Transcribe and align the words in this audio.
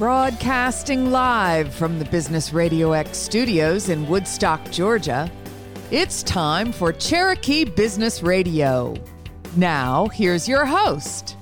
Broadcasting 0.00 1.10
live 1.10 1.74
from 1.74 1.98
the 1.98 2.06
Business 2.06 2.54
Radio 2.54 2.92
X 2.92 3.18
studios 3.18 3.90
in 3.90 4.08
Woodstock, 4.08 4.70
Georgia, 4.70 5.30
it's 5.90 6.22
time 6.22 6.72
for 6.72 6.90
Cherokee 6.90 7.66
Business 7.66 8.22
Radio. 8.22 8.94
Now, 9.56 10.08
here's 10.08 10.48
your 10.48 10.64
host. 10.64 11.36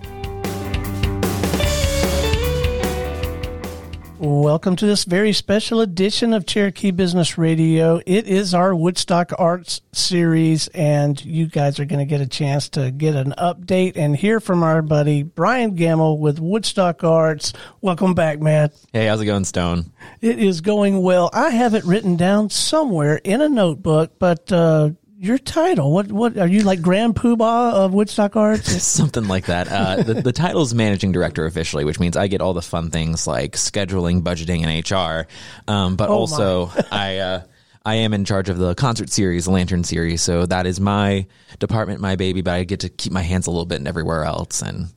Welcome 4.20 4.74
to 4.76 4.86
this 4.86 5.04
very 5.04 5.32
special 5.32 5.80
edition 5.80 6.32
of 6.32 6.44
Cherokee 6.44 6.90
Business 6.90 7.38
Radio. 7.38 8.00
It 8.04 8.26
is 8.26 8.52
our 8.52 8.74
Woodstock 8.74 9.30
Arts 9.38 9.80
series, 9.92 10.66
and 10.68 11.24
you 11.24 11.46
guys 11.46 11.78
are 11.78 11.84
going 11.84 12.00
to 12.00 12.04
get 12.04 12.20
a 12.20 12.26
chance 12.26 12.68
to 12.70 12.90
get 12.90 13.14
an 13.14 13.32
update 13.38 13.92
and 13.94 14.16
hear 14.16 14.40
from 14.40 14.64
our 14.64 14.82
buddy 14.82 15.22
Brian 15.22 15.76
Gamble 15.76 16.18
with 16.18 16.40
Woodstock 16.40 17.04
Arts. 17.04 17.52
Welcome 17.80 18.14
back, 18.14 18.40
man. 18.40 18.72
Hey, 18.92 19.06
how's 19.06 19.20
it 19.20 19.26
going, 19.26 19.44
Stone? 19.44 19.92
It 20.20 20.40
is 20.40 20.62
going 20.62 21.00
well. 21.00 21.30
I 21.32 21.50
have 21.50 21.74
it 21.74 21.84
written 21.84 22.16
down 22.16 22.50
somewhere 22.50 23.20
in 23.22 23.40
a 23.40 23.48
notebook, 23.48 24.18
but 24.18 24.50
uh, 24.50 24.90
your 25.18 25.38
title. 25.38 25.92
What 25.92 26.12
what 26.12 26.38
are 26.38 26.46
you 26.46 26.62
like 26.62 26.80
Grand 26.80 27.14
Poobah 27.16 27.72
of 27.72 27.92
Woodstock 27.92 28.36
Arts? 28.36 28.82
Something 28.82 29.26
like 29.26 29.46
that. 29.46 29.68
Uh, 29.68 30.02
the, 30.02 30.14
the 30.14 30.32
title 30.32 30.62
is 30.62 30.74
managing 30.74 31.12
director 31.12 31.44
officially, 31.44 31.84
which 31.84 31.98
means 31.98 32.16
I 32.16 32.28
get 32.28 32.40
all 32.40 32.54
the 32.54 32.62
fun 32.62 32.90
things 32.90 33.26
like 33.26 33.52
scheduling, 33.52 34.22
budgeting, 34.22 34.64
and 34.64 34.90
HR. 34.90 35.28
Um, 35.70 35.96
but 35.96 36.08
Oh, 36.08 36.14
also, 36.14 36.70
I 36.92 37.18
uh, 37.18 37.42
I 37.84 37.96
am 37.96 38.14
in 38.14 38.24
charge 38.24 38.48
of 38.48 38.58
the 38.58 38.74
concert 38.74 39.10
series, 39.10 39.46
the 39.46 39.50
Lantern 39.50 39.82
series. 39.82 40.22
So 40.22 40.46
that 40.46 40.66
is 40.66 40.78
my 40.80 41.26
department, 41.58 42.00
my 42.00 42.16
baby. 42.16 42.40
But 42.42 42.54
I 42.54 42.64
get 42.64 42.80
to 42.80 42.88
keep 42.88 43.12
my 43.12 43.22
hands 43.22 43.46
a 43.46 43.50
little 43.50 43.66
bit 43.66 43.80
in 43.80 43.86
everywhere 43.86 44.24
else. 44.24 44.62
And 44.62 44.88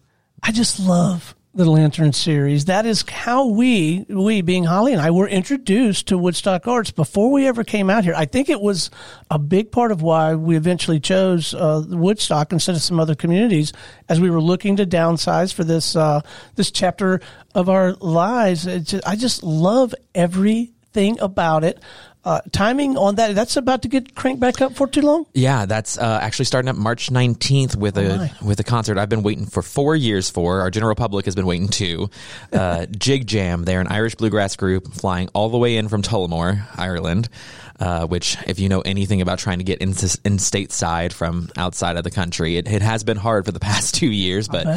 I 0.44 0.52
just 0.52 0.80
love 0.80 1.36
the 1.54 1.70
Lantern 1.70 2.14
series. 2.14 2.66
That 2.66 2.86
is 2.86 3.04
how 3.10 3.48
we, 3.48 4.06
we 4.08 4.42
being 4.42 4.64
Holly 4.64 4.94
and 4.94 5.02
I, 5.02 5.12
were 5.12 5.28
introduced 5.28 6.08
to 6.08 6.18
Woodstock 6.18 6.66
Arts 6.66 6.92
before 6.92 7.30
we 7.30 7.46
ever 7.46 7.66
came 7.66 7.90
out 7.90 8.06
here. 8.06 8.14
I 8.16 8.26
think 8.26 8.48
it 8.48 8.62
was 8.62 8.90
a 9.30 9.38
big 9.38 9.70
part 9.70 9.92
of 9.92 10.02
why 10.02 10.36
we 10.36 10.56
eventually 10.56 11.02
chose 11.02 11.54
uh, 11.54 11.84
Woodstock 11.90 12.54
instead 12.54 12.76
of 12.76 12.82
some 12.82 13.02
other 13.02 13.16
communities 13.16 13.74
as 14.08 14.22
we 14.22 14.30
were 14.30 14.42
looking 14.42 14.78
to 14.78 14.86
downsize 14.86 15.54
for 15.54 15.66
this 15.66 15.96
uh, 15.96 16.22
this 16.56 16.72
chapter 16.72 17.20
of 17.54 17.68
our 17.68 17.94
lives. 17.96 18.64
Just, 18.64 19.06
I 19.06 19.18
just 19.18 19.44
love 19.44 19.94
everything 20.16 21.20
about 21.20 21.66
it. 21.66 21.80
Uh, 22.24 22.40
timing 22.52 22.98
on 22.98 23.16
that, 23.16 23.34
that's 23.34 23.58
about 23.58 23.82
to 23.82 23.88
get 23.88 24.14
cranked 24.14 24.40
back 24.40 24.62
up 24.62 24.76
for 24.76 24.86
too 24.88 25.02
long? 25.02 25.26
Yeah, 25.34 25.66
that's 25.66 25.98
uh, 25.98 26.20
actually 26.22 26.46
starting 26.46 26.70
up 26.70 26.76
March 26.76 27.10
19th 27.10 27.76
with 27.76 27.98
a 27.98 28.18
my. 28.18 28.32
with 28.44 28.60
a 28.60 28.64
concert 28.64 29.00
I've 29.00 29.10
been 29.10 29.24
waiting 29.24 29.48
for 29.48 29.64
four 29.64 29.96
years 29.96 30.30
for. 30.30 30.62
Our 30.62 30.70
general 30.70 30.94
public 30.94 31.26
has 31.26 31.34
been 31.34 31.46
waiting 31.46 31.68
too. 31.68 32.10
Uh, 32.52 32.86
Jig 32.86 33.28
Jam, 33.28 33.64
they're 33.64 33.80
an 33.82 33.88
Irish 33.88 34.16
bluegrass 34.16 34.56
group 34.56 34.94
flying 34.94 35.30
all 35.34 35.50
the 35.50 35.58
way 35.58 35.78
in 35.78 35.88
from 35.88 36.02
Tullamore, 36.02 36.64
Ireland. 36.78 37.30
Uh, 37.80 38.06
which, 38.06 38.38
if 38.46 38.60
you 38.60 38.70
know 38.70 38.82
anything 38.82 39.22
about 39.22 39.40
trying 39.40 39.58
to 39.58 39.64
get 39.64 39.80
in, 39.80 39.90
in 39.90 40.38
stateside 40.38 41.14
from 41.14 41.50
outside 41.58 41.98
of 41.98 42.04
the 42.04 42.12
country, 42.12 42.58
it, 42.58 42.68
it 42.68 42.82
has 42.84 43.04
been 43.04 43.18
hard 43.18 43.46
for 43.46 43.52
the 43.52 43.60
past 43.72 43.96
two 43.96 44.12
years. 44.12 44.48
But 44.48 44.68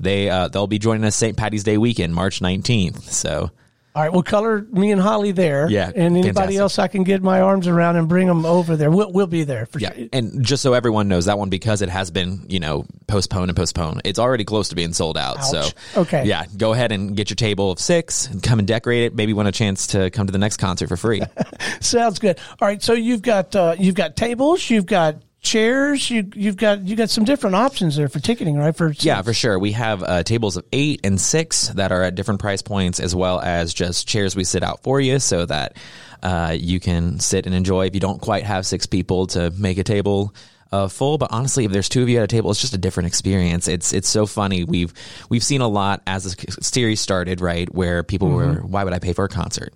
they 0.00 0.30
uh, 0.30 0.48
they'll 0.48 0.66
be 0.66 0.78
joining 0.78 1.04
us 1.04 1.16
St. 1.16 1.36
Patty's 1.36 1.64
Day 1.64 1.76
weekend, 1.76 2.14
March 2.14 2.40
19th. 2.40 3.02
So 3.02 3.50
All 3.96 4.02
right, 4.02 4.12
we'll 4.12 4.24
color 4.24 4.66
me 4.72 4.90
and 4.90 5.00
Holly 5.00 5.30
there. 5.30 5.68
Yeah, 5.70 5.86
and 5.86 6.16
anybody 6.16 6.32
fantastic. 6.32 6.56
else 6.58 6.78
I 6.80 6.88
can 6.88 7.04
get 7.04 7.22
my 7.22 7.40
arms 7.40 7.68
around 7.68 7.94
and 7.94 8.08
bring 8.08 8.26
them 8.26 8.44
over 8.44 8.74
there. 8.76 8.90
We'll 8.90 9.12
we'll 9.12 9.28
be 9.28 9.44
there 9.44 9.66
for 9.66 9.78
Yeah, 9.78 9.92
sure. 9.94 10.06
and 10.12 10.44
just 10.44 10.62
so 10.64 10.72
everyone 10.72 11.06
knows 11.06 11.26
that 11.26 11.38
one 11.38 11.48
because 11.48 11.80
it 11.80 11.88
has 11.88 12.10
been 12.10 12.44
you 12.48 12.58
know 12.58 12.86
postponed 13.06 13.50
and 13.50 13.56
postponed. 13.56 14.00
It's 14.04 14.18
already 14.18 14.44
close 14.44 14.70
to 14.70 14.74
being 14.74 14.92
sold 14.94 15.16
out. 15.16 15.38
Ouch. 15.38 15.44
So 15.50 16.00
Okay. 16.00 16.24
yeah, 16.24 16.44
go 16.56 16.72
ahead 16.72 16.90
and 16.90 17.16
get 17.16 17.30
your 17.30 17.36
table 17.36 17.70
of 17.70 17.78
six 17.78 18.26
and 18.26 18.42
come 18.42 18.58
and 18.58 18.66
decorate 18.66 19.04
it. 19.04 19.14
Maybe 19.14 19.32
win 19.32 19.46
a 19.46 19.52
chance 19.52 19.86
to 19.88 20.10
come 20.10 20.26
to 20.26 20.32
the 20.32 20.38
next 20.38 20.56
concert 20.56 20.88
for 20.88 20.96
free. 20.96 21.22
Sounds 21.80 22.18
good. 22.18 22.40
All 22.60 22.66
right, 22.66 22.82
so 22.82 22.94
you've 22.94 23.22
got 23.22 23.54
uh, 23.54 23.76
you've 23.78 23.94
got 23.94 24.16
tables, 24.16 24.68
you've 24.70 24.86
got 24.86 25.22
chairs, 25.44 26.10
you 26.10 26.28
you've 26.34 26.56
got 26.56 26.82
you 26.82 26.96
got 26.96 27.10
some 27.10 27.24
different 27.24 27.54
options 27.54 27.96
there 27.96 28.08
for 28.08 28.18
ticketing, 28.18 28.56
right? 28.56 28.74
For 28.74 28.92
yeah, 28.98 29.22
for 29.22 29.32
sure. 29.32 29.58
We 29.58 29.72
have 29.72 30.02
uh, 30.02 30.22
tables 30.24 30.56
of 30.56 30.64
eight 30.72 31.02
and 31.04 31.20
six 31.20 31.68
that 31.68 31.92
are 31.92 32.02
at 32.02 32.16
different 32.16 32.40
price 32.40 32.62
points, 32.62 32.98
as 32.98 33.14
well 33.14 33.40
as 33.40 33.72
just 33.72 34.08
chairs 34.08 34.34
we 34.34 34.42
sit 34.42 34.62
out 34.62 34.82
for 34.82 35.00
you 35.00 35.20
so 35.20 35.46
that 35.46 35.76
uh, 36.22 36.56
you 36.58 36.80
can 36.80 37.20
sit 37.20 37.46
and 37.46 37.54
enjoy. 37.54 37.86
If 37.86 37.94
you 37.94 38.00
don't 38.00 38.20
quite 38.20 38.42
have 38.42 38.66
six 38.66 38.86
people 38.86 39.28
to 39.28 39.50
make 39.50 39.78
a 39.78 39.84
table. 39.84 40.34
Uh, 40.72 40.88
full, 40.88 41.18
but 41.18 41.30
honestly, 41.30 41.64
if 41.64 41.70
there's 41.70 41.88
two 41.88 42.02
of 42.02 42.08
you 42.08 42.18
at 42.18 42.24
a 42.24 42.26
table, 42.26 42.50
it's 42.50 42.60
just 42.60 42.74
a 42.74 42.78
different 42.78 43.06
experience. 43.06 43.68
It's 43.68 43.92
it's 43.92 44.08
so 44.08 44.26
funny. 44.26 44.64
We've 44.64 44.92
we've 45.28 45.44
seen 45.44 45.60
a 45.60 45.68
lot 45.68 46.02
as 46.04 46.24
the 46.24 46.62
series 46.62 47.00
started, 47.00 47.40
right? 47.40 47.72
Where 47.72 48.02
people 48.02 48.30
were, 48.30 48.54
why 48.54 48.82
would 48.82 48.92
I 48.92 48.98
pay 48.98 49.12
for 49.12 49.24
a 49.24 49.28
concert? 49.28 49.72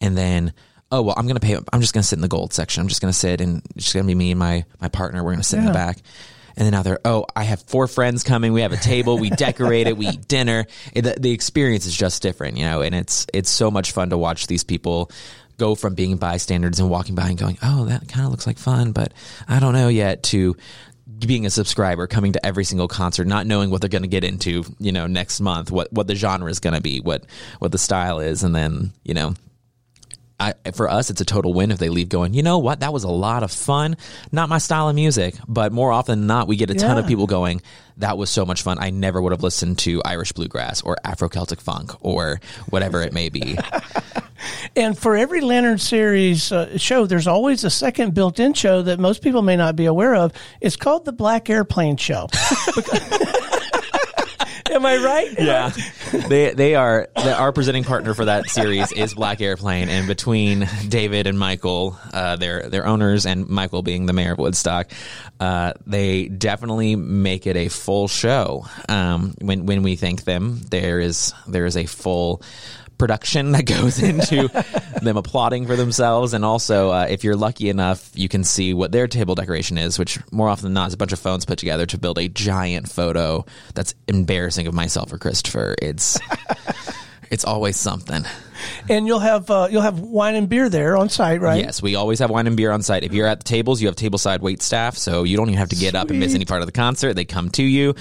And 0.00 0.18
then, 0.18 0.52
oh 0.92 1.02
well, 1.02 1.14
I'm 1.16 1.26
gonna 1.26 1.40
pay. 1.40 1.56
I'm 1.72 1.80
just 1.80 1.94
gonna 1.94 2.04
sit 2.04 2.16
in 2.16 2.22
the 2.22 2.28
gold 2.28 2.52
section. 2.52 2.80
I'm 2.80 2.88
just 2.88 3.00
gonna 3.00 3.12
sit, 3.12 3.40
and 3.40 3.62
it's 3.74 3.86
just 3.86 3.94
gonna 3.94 4.06
be 4.06 4.14
me 4.14 4.30
and 4.30 4.38
my 4.38 4.64
my 4.80 4.88
partner. 4.88 5.24
We're 5.24 5.32
gonna 5.32 5.42
sit 5.42 5.58
in 5.58 5.64
the 5.64 5.72
back. 5.72 5.98
And 6.54 6.66
then 6.66 6.72
now 6.72 6.82
they're, 6.82 7.00
oh, 7.06 7.24
I 7.34 7.44
have 7.44 7.62
four 7.62 7.86
friends 7.86 8.22
coming. 8.22 8.52
We 8.52 8.60
have 8.60 8.74
a 8.74 8.76
table. 8.76 9.16
We 9.16 9.30
decorate 9.30 9.86
it. 9.86 9.96
We 9.96 10.08
eat 10.08 10.28
dinner. 10.28 10.66
It, 10.92 11.00
the, 11.00 11.16
the 11.18 11.30
experience 11.30 11.86
is 11.86 11.96
just 11.96 12.20
different, 12.20 12.58
you 12.58 12.66
know. 12.66 12.82
And 12.82 12.94
it's 12.94 13.26
it's 13.32 13.48
so 13.48 13.70
much 13.70 13.92
fun 13.92 14.10
to 14.10 14.18
watch 14.18 14.48
these 14.48 14.62
people 14.62 15.10
go 15.56 15.74
from 15.74 15.94
being 15.94 16.18
bystanders 16.18 16.78
and 16.78 16.90
walking 16.90 17.14
by 17.14 17.28
and 17.28 17.38
going, 17.38 17.56
oh, 17.62 17.86
that 17.86 18.06
kind 18.06 18.26
of 18.26 18.30
looks 18.30 18.46
like 18.46 18.58
fun, 18.58 18.92
but 18.92 19.14
I 19.48 19.60
don't 19.60 19.72
know 19.72 19.88
yet. 19.88 20.22
To 20.24 20.54
being 21.26 21.46
a 21.46 21.50
subscriber, 21.50 22.06
coming 22.06 22.32
to 22.32 22.44
every 22.44 22.64
single 22.64 22.88
concert, 22.88 23.26
not 23.26 23.46
knowing 23.46 23.70
what 23.70 23.80
they're 23.80 23.88
going 23.88 24.02
to 24.02 24.08
get 24.08 24.24
into, 24.24 24.64
you 24.78 24.92
know, 24.92 25.06
next 25.06 25.40
month, 25.40 25.70
what 25.70 25.90
what 25.90 26.06
the 26.06 26.14
genre 26.14 26.50
is 26.50 26.60
going 26.60 26.74
to 26.74 26.82
be, 26.82 27.00
what 27.00 27.24
what 27.60 27.72
the 27.72 27.78
style 27.78 28.20
is, 28.20 28.42
and 28.42 28.54
then 28.54 28.92
you 29.04 29.14
know 29.14 29.34
I, 30.42 30.70
for 30.72 30.90
us, 30.90 31.10
it's 31.10 31.20
a 31.20 31.24
total 31.24 31.54
win 31.54 31.70
if 31.70 31.78
they 31.78 31.88
leave 31.88 32.08
going, 32.08 32.34
you 32.34 32.42
know 32.42 32.58
what, 32.58 32.80
that 32.80 32.92
was 32.92 33.04
a 33.04 33.08
lot 33.08 33.42
of 33.42 33.52
fun. 33.52 33.96
Not 34.32 34.48
my 34.48 34.58
style 34.58 34.88
of 34.88 34.94
music, 34.94 35.36
but 35.46 35.72
more 35.72 35.92
often 35.92 36.20
than 36.20 36.26
not, 36.26 36.48
we 36.48 36.56
get 36.56 36.70
a 36.70 36.74
ton 36.74 36.98
of 36.98 37.06
people 37.06 37.26
going, 37.26 37.62
that 37.98 38.18
was 38.18 38.30
so 38.30 38.44
much 38.44 38.62
fun. 38.62 38.78
I 38.80 38.90
never 38.90 39.22
would 39.22 39.32
have 39.32 39.42
listened 39.42 39.78
to 39.80 40.02
Irish 40.04 40.32
bluegrass 40.32 40.82
or 40.82 40.96
Afro 41.04 41.28
Celtic 41.28 41.60
funk 41.60 41.92
or 42.04 42.40
whatever 42.70 43.02
it 43.02 43.12
may 43.12 43.28
be. 43.28 43.56
And 44.74 44.98
for 44.98 45.16
every 45.16 45.40
Lantern 45.40 45.78
series 45.78 46.50
uh, 46.50 46.76
show, 46.78 47.06
there's 47.06 47.26
always 47.28 47.64
a 47.64 47.70
second 47.70 48.14
built-in 48.14 48.54
show 48.54 48.82
that 48.82 48.98
most 48.98 49.22
people 49.22 49.42
may 49.42 49.56
not 49.56 49.76
be 49.76 49.86
aware 49.86 50.14
of. 50.14 50.32
It's 50.60 50.76
called 50.76 51.04
the 51.04 51.12
Black 51.12 51.48
Airplane 51.50 51.96
Show. 51.96 52.28
Am 54.82 54.86
I 54.86 54.96
right? 54.96 55.32
yeah, 55.38 55.70
they 56.26 56.54
they 56.54 56.74
are 56.74 57.06
the, 57.14 57.38
our 57.38 57.52
presenting 57.52 57.84
partner 57.84 58.14
for 58.14 58.24
that 58.24 58.50
series 58.50 58.90
is 58.90 59.14
Black 59.14 59.40
Airplane, 59.40 59.88
and 59.88 60.08
between 60.08 60.68
David 60.88 61.28
and 61.28 61.38
Michael, 61.38 61.96
uh, 62.12 62.34
their 62.34 62.68
their 62.68 62.84
owners, 62.84 63.24
and 63.24 63.48
Michael 63.48 63.82
being 63.82 64.06
the 64.06 64.12
mayor 64.12 64.32
of 64.32 64.38
Woodstock, 64.38 64.90
uh, 65.38 65.74
they 65.86 66.26
definitely 66.26 66.96
make 66.96 67.46
it 67.46 67.56
a 67.56 67.68
full 67.68 68.08
show. 68.08 68.66
Um, 68.88 69.34
when 69.40 69.66
when 69.66 69.84
we 69.84 69.94
thank 69.94 70.24
them, 70.24 70.60
there 70.70 70.98
is 70.98 71.32
there 71.46 71.64
is 71.64 71.76
a 71.76 71.86
full 71.86 72.42
production 73.02 73.50
that 73.50 73.64
goes 73.64 74.00
into 74.10 74.46
them 75.02 75.16
applauding 75.16 75.66
for 75.66 75.74
themselves. 75.74 76.34
And 76.34 76.44
also 76.44 76.90
uh, 76.90 77.08
if 77.10 77.24
you're 77.24 77.34
lucky 77.34 77.68
enough 77.68 78.08
you 78.14 78.28
can 78.28 78.44
see 78.44 78.72
what 78.74 78.92
their 78.92 79.08
table 79.08 79.34
decoration 79.34 79.76
is 79.76 79.98
which 79.98 80.20
more 80.30 80.48
often 80.48 80.66
than 80.66 80.74
not 80.74 80.86
is 80.86 80.94
a 80.94 80.96
bunch 80.96 81.12
of 81.12 81.18
phones 81.18 81.44
put 81.44 81.58
together 81.58 81.84
to 81.84 81.98
build 81.98 82.16
a 82.16 82.28
giant 82.28 82.88
photo 82.88 83.44
that's 83.74 83.96
embarrassing 84.06 84.68
of 84.68 84.74
myself 84.74 85.12
or 85.12 85.18
christopher. 85.18 85.74
It's 85.82 86.20
it's 87.32 87.44
always 87.44 87.76
something 87.76 88.24
And 88.88 89.06
you'll 89.06 89.18
have 89.18 89.50
uh, 89.50 89.68
you'll 89.70 89.82
have 89.82 90.00
wine 90.00 90.34
and 90.34 90.48
beer 90.48 90.68
there 90.68 90.96
on 90.96 91.08
site, 91.08 91.40
right? 91.40 91.62
Yes, 91.62 91.82
we 91.82 91.94
always 91.94 92.18
have 92.18 92.30
wine 92.30 92.46
and 92.46 92.56
beer 92.56 92.70
on 92.70 92.82
site. 92.82 93.04
If 93.04 93.12
you're 93.12 93.26
at 93.26 93.40
the 93.40 93.44
tables, 93.44 93.80
you 93.80 93.88
have 93.88 93.96
tableside 93.96 94.40
wait 94.40 94.62
staff, 94.62 94.96
so 94.96 95.24
you 95.24 95.36
don't 95.36 95.48
even 95.48 95.58
have 95.58 95.70
to 95.70 95.76
get 95.76 95.94
up 95.94 96.10
and 96.10 96.20
miss 96.20 96.34
any 96.34 96.44
part 96.44 96.62
of 96.62 96.66
the 96.66 96.72
concert. 96.72 97.14
They 97.14 97.24
come 97.24 97.48
to 97.50 97.62
you. 97.62 97.94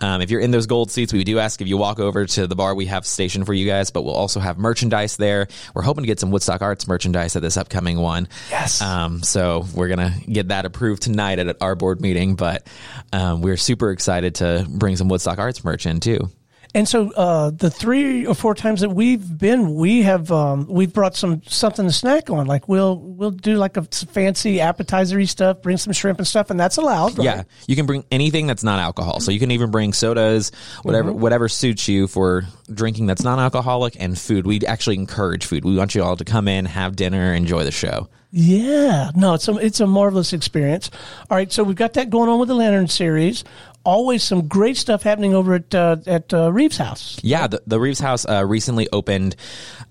Um, 0.00 0.20
if 0.20 0.30
you're 0.30 0.40
in 0.40 0.50
those 0.50 0.66
gold 0.66 0.90
seats, 0.90 1.12
we 1.12 1.24
do 1.24 1.38
ask 1.38 1.60
if 1.60 1.68
you 1.68 1.76
walk 1.76 1.98
over 1.98 2.26
to 2.26 2.46
the 2.46 2.54
bar 2.54 2.74
we 2.74 2.86
have 2.86 3.06
stationed 3.06 3.46
for 3.46 3.54
you 3.54 3.66
guys, 3.66 3.90
but 3.90 4.02
we'll 4.02 4.14
also 4.14 4.40
have 4.40 4.58
merchandise 4.58 5.16
there. 5.16 5.48
We're 5.74 5.82
hoping 5.82 6.04
to 6.04 6.06
get 6.06 6.20
some 6.20 6.30
Woodstock 6.30 6.62
Arts 6.62 6.86
merchandise 6.86 7.36
at 7.36 7.42
this 7.42 7.56
upcoming 7.56 7.98
one. 7.98 8.28
Yes. 8.50 8.80
Um, 8.80 9.22
so 9.22 9.66
we're 9.74 9.88
gonna 9.88 10.14
get 10.30 10.48
that 10.48 10.64
approved 10.64 11.02
tonight 11.02 11.38
at 11.38 11.60
our 11.60 11.74
board 11.74 12.00
meeting, 12.00 12.36
but 12.36 12.66
um, 13.12 13.42
we're 13.42 13.56
super 13.56 13.90
excited 13.90 14.36
to 14.36 14.66
bring 14.68 14.96
some 14.96 15.08
Woodstock 15.08 15.38
Arts 15.38 15.64
merch 15.64 15.86
in 15.86 16.00
too. 16.00 16.30
And 16.74 16.86
so 16.88 17.10
uh, 17.12 17.50
the 17.50 17.70
three 17.70 18.26
or 18.26 18.34
four 18.34 18.54
times 18.54 18.80
that 18.82 18.90
we've 18.90 19.38
been, 19.38 19.74
we 19.74 20.02
have 20.02 20.30
um, 20.30 20.66
we've 20.68 20.92
brought 20.92 21.16
some 21.16 21.42
something 21.46 21.86
to 21.86 21.92
snack 21.92 22.28
on. 22.28 22.46
Like 22.46 22.68
we'll 22.68 22.98
we'll 22.98 23.30
do 23.30 23.56
like 23.56 23.76
a 23.76 23.82
fancy 23.82 24.56
appetizery 24.58 25.28
stuff, 25.28 25.62
bring 25.62 25.76
some 25.78 25.92
shrimp 25.92 26.18
and 26.18 26.26
stuff, 26.26 26.50
and 26.50 26.60
that's 26.60 26.76
allowed. 26.76 27.16
Right? 27.18 27.24
Yeah, 27.24 27.42
you 27.66 27.76
can 27.76 27.86
bring 27.86 28.04
anything 28.10 28.46
that's 28.46 28.64
not 28.64 28.78
alcohol. 28.78 29.20
So 29.20 29.30
you 29.30 29.38
can 29.38 29.50
even 29.52 29.70
bring 29.70 29.92
sodas, 29.92 30.52
whatever 30.82 31.10
Mm-hmm. 31.10 31.20
whatever 31.20 31.48
suits 31.48 31.88
you 31.88 32.06
for 32.08 32.42
drinking 32.72 33.06
that's 33.06 33.22
non-alcoholic 33.22 33.96
and 34.00 34.18
food. 34.18 34.46
We 34.46 34.60
actually 34.66 34.96
encourage 34.96 35.46
food. 35.46 35.64
We 35.64 35.76
want 35.76 35.94
you 35.94 36.02
all 36.02 36.16
to 36.16 36.24
come 36.24 36.48
in, 36.48 36.64
have 36.64 36.96
dinner, 36.96 37.32
enjoy 37.32 37.64
the 37.64 37.70
show. 37.70 38.08
Yeah, 38.32 39.12
no, 39.14 39.34
it's 39.34 39.46
a 39.48 39.56
it's 39.56 39.80
a 39.80 39.86
marvelous 39.86 40.32
experience. 40.32 40.90
All 41.30 41.36
right, 41.36 41.50
so 41.50 41.62
we've 41.62 41.76
got 41.76 41.94
that 41.94 42.10
going 42.10 42.28
on 42.28 42.38
with 42.38 42.48
the 42.48 42.54
Lantern 42.54 42.88
series. 42.88 43.44
Always 43.86 44.22
some 44.22 44.48
great 44.48 44.76
stuff 44.76 45.02
happening 45.02 45.34
over 45.34 45.54
at 45.54 45.74
uh, 45.74 45.96
at 46.06 46.34
uh, 46.34 46.52
Reeves 46.52 46.76
House. 46.76 47.18
Yeah, 47.22 47.46
the, 47.46 47.62
the 47.66 47.80
Reeves 47.80 48.00
House 48.00 48.26
uh, 48.28 48.44
recently 48.44 48.88
opened. 48.92 49.36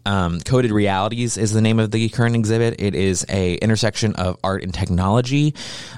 Um, 0.06 0.40
Coded 0.42 0.72
Realities 0.72 1.36
is 1.36 1.52
the 1.52 1.62
name 1.62 1.80
of 1.80 1.90
the 1.90 2.10
current 2.10 2.36
exhibit. 2.36 2.80
It 2.80 2.94
is 2.94 3.26
a 3.28 3.56
intersection 3.56 4.14
of 4.16 4.38
art 4.44 4.62
and 4.62 4.72
technology. 4.72 5.56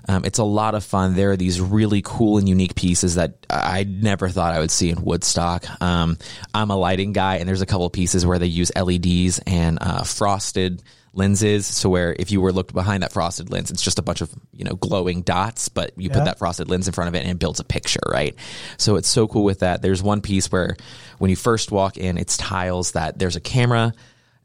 Um, 0.08 0.24
it's 0.24 0.40
a 0.40 0.46
lot 0.46 0.76
of 0.76 0.86
fun. 0.86 1.16
There 1.16 1.32
are 1.32 1.36
these 1.36 1.60
really 1.60 2.02
cool 2.02 2.38
and 2.38 2.48
unique 2.48 2.76
pieces 2.76 3.16
that 3.16 3.46
I 3.50 3.84
never 3.84 4.30
thought 4.30 4.54
I 4.54 4.60
would 4.60 4.72
see 4.72 4.92
in 4.92 5.04
Woodstock. 5.04 5.66
Um, 5.82 6.18
I'm 6.54 6.70
a 6.70 6.78
lighting 6.78 7.12
guy, 7.12 7.38
and 7.38 7.50
there's 7.50 7.62
a 7.62 7.66
couple 7.66 7.90
pieces 7.90 8.26
where 8.26 8.40
they 8.40 8.48
use 8.48 8.72
LEDs 8.76 9.40
and 9.46 9.80
uh, 9.82 10.04
frosted 10.04 10.82
lenses. 11.14 11.66
So 11.66 11.90
where 11.90 12.16
if 12.18 12.32
you 12.32 12.42
were 12.42 12.52
looked 12.52 12.74
behind 12.74 13.04
that 13.04 13.12
frosted 13.12 13.50
lens 13.52 13.72
it's 13.72 13.82
just 13.82 14.00
a 14.00 14.02
bunch 14.02 14.22
of 14.22 14.32
you 14.52 14.64
know 14.64 14.76
glowing 14.76 15.22
dots 15.22 15.70
but 15.70 15.92
you 15.98 16.10
put 16.10 16.26
that 16.26 16.38
frosted 16.40 16.70
lens 16.70 16.88
in 16.88 16.94
front 16.94 17.08
of 17.08 17.16
it 17.16 17.20
and 17.20 17.32
it 17.32 17.40
builds 17.40 17.60
a 17.60 17.64
picture 17.64 18.00
right? 18.10 18.36
So 18.78 18.96
it's 18.96 19.08
so 19.08 19.28
cool 19.28 19.44
with 19.44 19.60
that. 19.60 19.82
There's 19.82 20.04
one 20.04 20.22
piece 20.22 20.52
where 20.52 20.76
when 21.18 21.30
you 21.30 21.36
first 21.36 21.72
walk 21.72 21.98
in 21.98 22.18
it's 22.18 22.38
tiles 22.38 22.92
that 22.92 23.18
there's 23.20 23.36
a 23.36 23.42
camera 23.42 23.94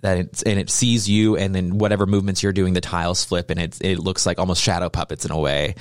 that 0.02 0.18
it's 0.18 0.42
and 0.42 0.58
it 0.58 0.68
sees 0.68 1.08
you 1.08 1.36
and 1.36 1.54
then 1.54 1.78
whatever 1.78 2.06
movements 2.06 2.42
you're 2.42 2.52
doing 2.52 2.74
the 2.74 2.80
tiles 2.80 3.24
flip 3.24 3.50
and 3.50 3.60
it 3.60 3.78
it 3.80 3.98
looks 3.98 4.26
like 4.26 4.38
almost 4.38 4.62
shadow 4.62 4.88
puppets 4.88 5.24
in 5.24 5.30
a 5.30 5.38
way. 5.38 5.76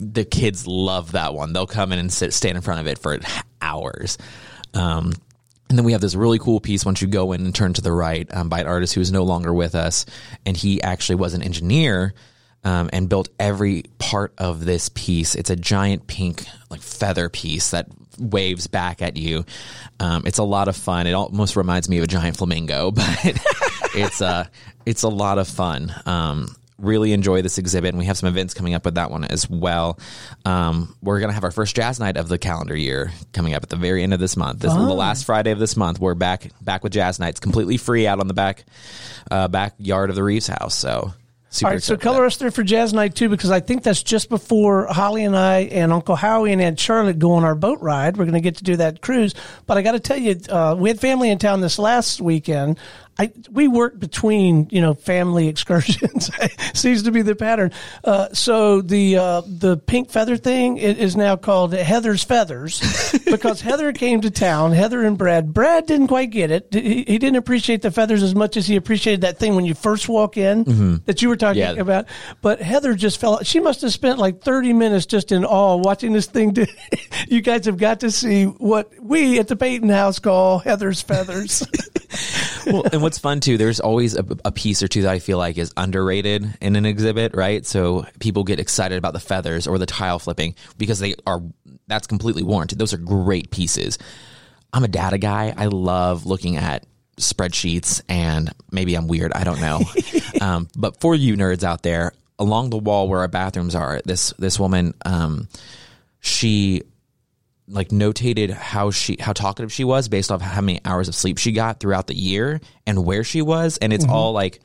The 0.00 0.24
kids 0.24 0.66
love 0.66 1.12
that 1.12 1.34
one. 1.34 1.52
They'll 1.52 1.66
come 1.66 1.92
in 1.92 1.98
and 1.98 2.12
sit 2.12 2.32
stand 2.34 2.56
in 2.56 2.62
front 2.62 2.80
of 2.80 2.86
it 2.86 2.98
for 2.98 3.18
hours. 3.60 4.18
Um, 4.74 5.12
and 5.68 5.76
then 5.76 5.84
we 5.84 5.92
have 5.92 6.00
this 6.00 6.14
really 6.14 6.38
cool 6.38 6.60
piece 6.60 6.84
once 6.84 7.02
you 7.02 7.08
go 7.08 7.32
in 7.32 7.44
and 7.44 7.54
turn 7.54 7.72
to 7.72 7.80
the 7.80 7.92
right 7.92 8.32
um, 8.32 8.48
by 8.48 8.60
an 8.60 8.66
artist 8.66 8.94
who 8.94 9.00
is 9.00 9.10
no 9.10 9.24
longer 9.24 9.52
with 9.52 9.74
us. 9.74 10.06
And 10.44 10.56
he 10.56 10.80
actually 10.80 11.16
was 11.16 11.34
an 11.34 11.42
engineer 11.42 12.14
um, 12.62 12.88
and 12.92 13.08
built 13.08 13.28
every 13.38 13.84
part 13.98 14.32
of 14.38 14.64
this 14.64 14.88
piece. 14.90 15.34
It's 15.34 15.50
a 15.50 15.56
giant 15.56 16.06
pink 16.06 16.44
like 16.70 16.82
feather 16.82 17.28
piece 17.28 17.70
that 17.70 17.88
waves 18.18 18.68
back 18.68 19.02
at 19.02 19.16
you. 19.16 19.44
Um, 19.98 20.22
it's 20.24 20.38
a 20.38 20.44
lot 20.44 20.68
of 20.68 20.76
fun. 20.76 21.06
It 21.08 21.12
almost 21.12 21.56
reminds 21.56 21.88
me 21.88 21.98
of 21.98 22.04
a 22.04 22.08
giant 22.08 22.36
flamingo, 22.36 22.90
but 22.92 23.06
it's 23.94 24.22
uh, 24.22 24.46
it's 24.84 25.02
a 25.02 25.08
lot 25.08 25.38
of 25.38 25.48
fun. 25.48 25.92
Um, 26.06 26.54
really 26.78 27.12
enjoy 27.12 27.42
this 27.42 27.58
exhibit 27.58 27.88
and 27.88 27.98
we 27.98 28.04
have 28.04 28.16
some 28.16 28.28
events 28.28 28.54
coming 28.54 28.74
up 28.74 28.84
with 28.84 28.94
that 28.96 29.10
one 29.10 29.24
as 29.24 29.48
well 29.48 29.98
um, 30.44 30.94
we're 31.02 31.18
going 31.18 31.30
to 31.30 31.34
have 31.34 31.44
our 31.44 31.50
first 31.50 31.74
jazz 31.74 31.98
night 31.98 32.16
of 32.16 32.28
the 32.28 32.38
calendar 32.38 32.76
year 32.76 33.12
coming 33.32 33.54
up 33.54 33.62
at 33.62 33.68
the 33.68 33.76
very 33.76 34.02
end 34.02 34.12
of 34.12 34.20
this 34.20 34.36
month 34.36 34.58
this 34.60 34.70
is 34.70 34.76
the 34.76 34.94
last 34.94 35.24
friday 35.24 35.50
of 35.50 35.58
this 35.58 35.76
month 35.76 35.98
we're 35.98 36.14
back 36.14 36.50
back 36.60 36.82
with 36.82 36.92
jazz 36.92 37.18
nights 37.18 37.40
completely 37.40 37.76
free 37.76 38.06
out 38.06 38.20
on 38.20 38.28
the 38.28 38.34
back 38.34 38.64
uh, 39.30 39.48
backyard 39.48 40.10
of 40.10 40.16
the 40.16 40.22
reeves 40.22 40.48
house 40.48 40.74
so 40.74 41.12
super 41.56 41.68
All 41.68 41.74
right, 41.74 41.82
so 41.82 41.96
color 41.96 42.24
us 42.26 42.36
there 42.36 42.50
for 42.50 42.62
Jazz 42.62 42.92
Night 42.92 43.14
too, 43.14 43.28
because 43.28 43.50
I 43.50 43.60
think 43.60 43.82
that's 43.82 44.02
just 44.02 44.28
before 44.28 44.86
Holly 44.86 45.24
and 45.24 45.36
I 45.36 45.60
and 45.60 45.92
Uncle 45.92 46.16
Howie 46.16 46.52
and 46.52 46.60
Aunt 46.60 46.78
Charlotte 46.78 47.18
go 47.18 47.32
on 47.32 47.44
our 47.44 47.54
boat 47.54 47.80
ride. 47.80 48.16
We're 48.16 48.24
going 48.24 48.34
to 48.34 48.40
get 48.40 48.56
to 48.56 48.64
do 48.64 48.76
that 48.76 49.00
cruise. 49.00 49.34
But 49.66 49.78
I 49.78 49.82
got 49.82 49.92
to 49.92 50.00
tell 50.00 50.18
you, 50.18 50.38
uh, 50.48 50.76
we 50.78 50.88
had 50.88 51.00
family 51.00 51.30
in 51.30 51.38
town 51.38 51.60
this 51.60 51.78
last 51.78 52.20
weekend. 52.20 52.78
I 53.18 53.32
we 53.50 53.66
work 53.66 53.98
between 53.98 54.68
you 54.70 54.80
know 54.80 54.94
family 54.94 55.48
excursions 55.48 56.30
seems 56.74 57.04
to 57.04 57.10
be 57.10 57.22
the 57.22 57.34
pattern. 57.34 57.72
Uh, 58.04 58.28
so 58.32 58.82
the 58.82 59.16
uh, 59.16 59.42
the 59.46 59.76
pink 59.78 60.10
feather 60.10 60.36
thing 60.36 60.76
is 60.76 61.16
now 61.16 61.36
called 61.36 61.72
Heather's 61.72 62.24
feathers 62.24 62.80
because 63.24 63.60
Heather 63.62 63.92
came 63.92 64.20
to 64.20 64.30
town. 64.30 64.72
Heather 64.72 65.02
and 65.02 65.16
Brad. 65.16 65.54
Brad 65.54 65.86
didn't 65.86 66.08
quite 66.08 66.30
get 66.30 66.50
it. 66.50 66.68
He, 66.72 67.04
he 67.04 67.18
didn't 67.18 67.36
appreciate 67.36 67.80
the 67.82 67.90
feathers 67.90 68.22
as 68.22 68.34
much 68.34 68.56
as 68.56 68.66
he 68.66 68.76
appreciated 68.76 69.22
that 69.22 69.38
thing 69.38 69.54
when 69.54 69.64
you 69.64 69.74
first 69.74 70.08
walk 70.08 70.36
in 70.36 71.00
that 71.06 71.22
you 71.22 71.28
were 71.28 71.36
talking 71.36 71.60
Yeah. 71.62 71.72
about. 71.72 72.06
But 72.42 72.60
Heather 72.60 72.94
just 72.94 73.18
fell. 73.18 73.42
She 73.42 73.60
must 73.60 73.80
have 73.80 73.92
spent 73.92 74.18
like 74.18 74.42
thirty 74.42 74.72
minutes 74.74 75.06
just 75.06 75.32
in 75.32 75.44
awe 75.44 75.76
watching 75.76 76.12
this 76.12 76.26
thing. 76.26 76.52
Do, 76.52 76.66
you 77.28 77.40
guys 77.40 77.64
have 77.64 77.78
got 77.78 78.00
to 78.00 78.10
see 78.10 78.44
what 78.44 78.92
we 79.00 79.38
at 79.38 79.48
the 79.48 79.56
Payton 79.56 79.88
House 79.88 80.18
call 80.18 80.58
Heather's 80.58 81.00
feathers. 81.00 81.66
Well, 82.66 82.84
and 82.92 83.02
what's 83.02 83.18
fun 83.18 83.40
too, 83.40 83.56
there's 83.56 83.80
always 83.80 84.16
a, 84.16 84.24
a 84.44 84.52
piece 84.52 84.82
or 84.82 84.88
two 84.88 85.02
that 85.02 85.10
I 85.12 85.18
feel 85.18 85.38
like 85.38 85.58
is 85.58 85.72
underrated 85.76 86.56
in 86.60 86.76
an 86.76 86.86
exhibit, 86.86 87.34
right? 87.34 87.64
So 87.64 88.06
people 88.20 88.44
get 88.44 88.60
excited 88.60 88.98
about 88.98 89.12
the 89.12 89.20
feathers 89.20 89.66
or 89.66 89.78
the 89.78 89.86
tile 89.86 90.18
flipping 90.18 90.54
because 90.76 90.98
they 90.98 91.14
are 91.26 91.42
that's 91.86 92.06
completely 92.06 92.42
warranted. 92.42 92.78
Those 92.78 92.92
are 92.92 92.98
great 92.98 93.50
pieces. 93.50 93.98
I'm 94.72 94.84
a 94.84 94.88
data 94.88 95.18
guy. 95.18 95.54
I 95.56 95.66
love 95.66 96.26
looking 96.26 96.56
at 96.56 96.84
spreadsheets 97.18 98.02
and 98.08 98.52
maybe 98.70 98.94
I'm 98.94 99.08
weird. 99.08 99.32
I 99.32 99.44
don't 99.44 99.60
know. 99.60 99.80
um, 100.40 100.68
but 100.76 101.00
for 101.00 101.14
you 101.14 101.36
nerds 101.36 101.64
out 101.64 101.82
there, 101.82 102.12
along 102.38 102.70
the 102.70 102.78
wall 102.78 103.08
where 103.08 103.20
our 103.20 103.28
bathrooms 103.28 103.74
are, 103.74 104.00
this 104.04 104.34
this 104.38 104.60
woman, 104.60 104.94
um, 105.04 105.48
she 106.20 106.82
like 107.68 107.88
notated 107.88 108.50
how 108.50 108.90
she 108.90 109.16
how 109.20 109.32
talkative 109.32 109.72
she 109.72 109.84
was 109.84 110.08
based 110.08 110.30
off 110.30 110.40
how 110.40 110.60
many 110.60 110.80
hours 110.84 111.08
of 111.08 111.14
sleep 111.14 111.38
she 111.38 111.52
got 111.52 111.80
throughout 111.80 112.06
the 112.06 112.14
year 112.14 112.60
and 112.86 113.04
where 113.04 113.24
she 113.24 113.42
was. 113.42 113.78
And 113.78 113.92
it's 113.92 114.06
all 114.06 114.32
like 114.32 114.60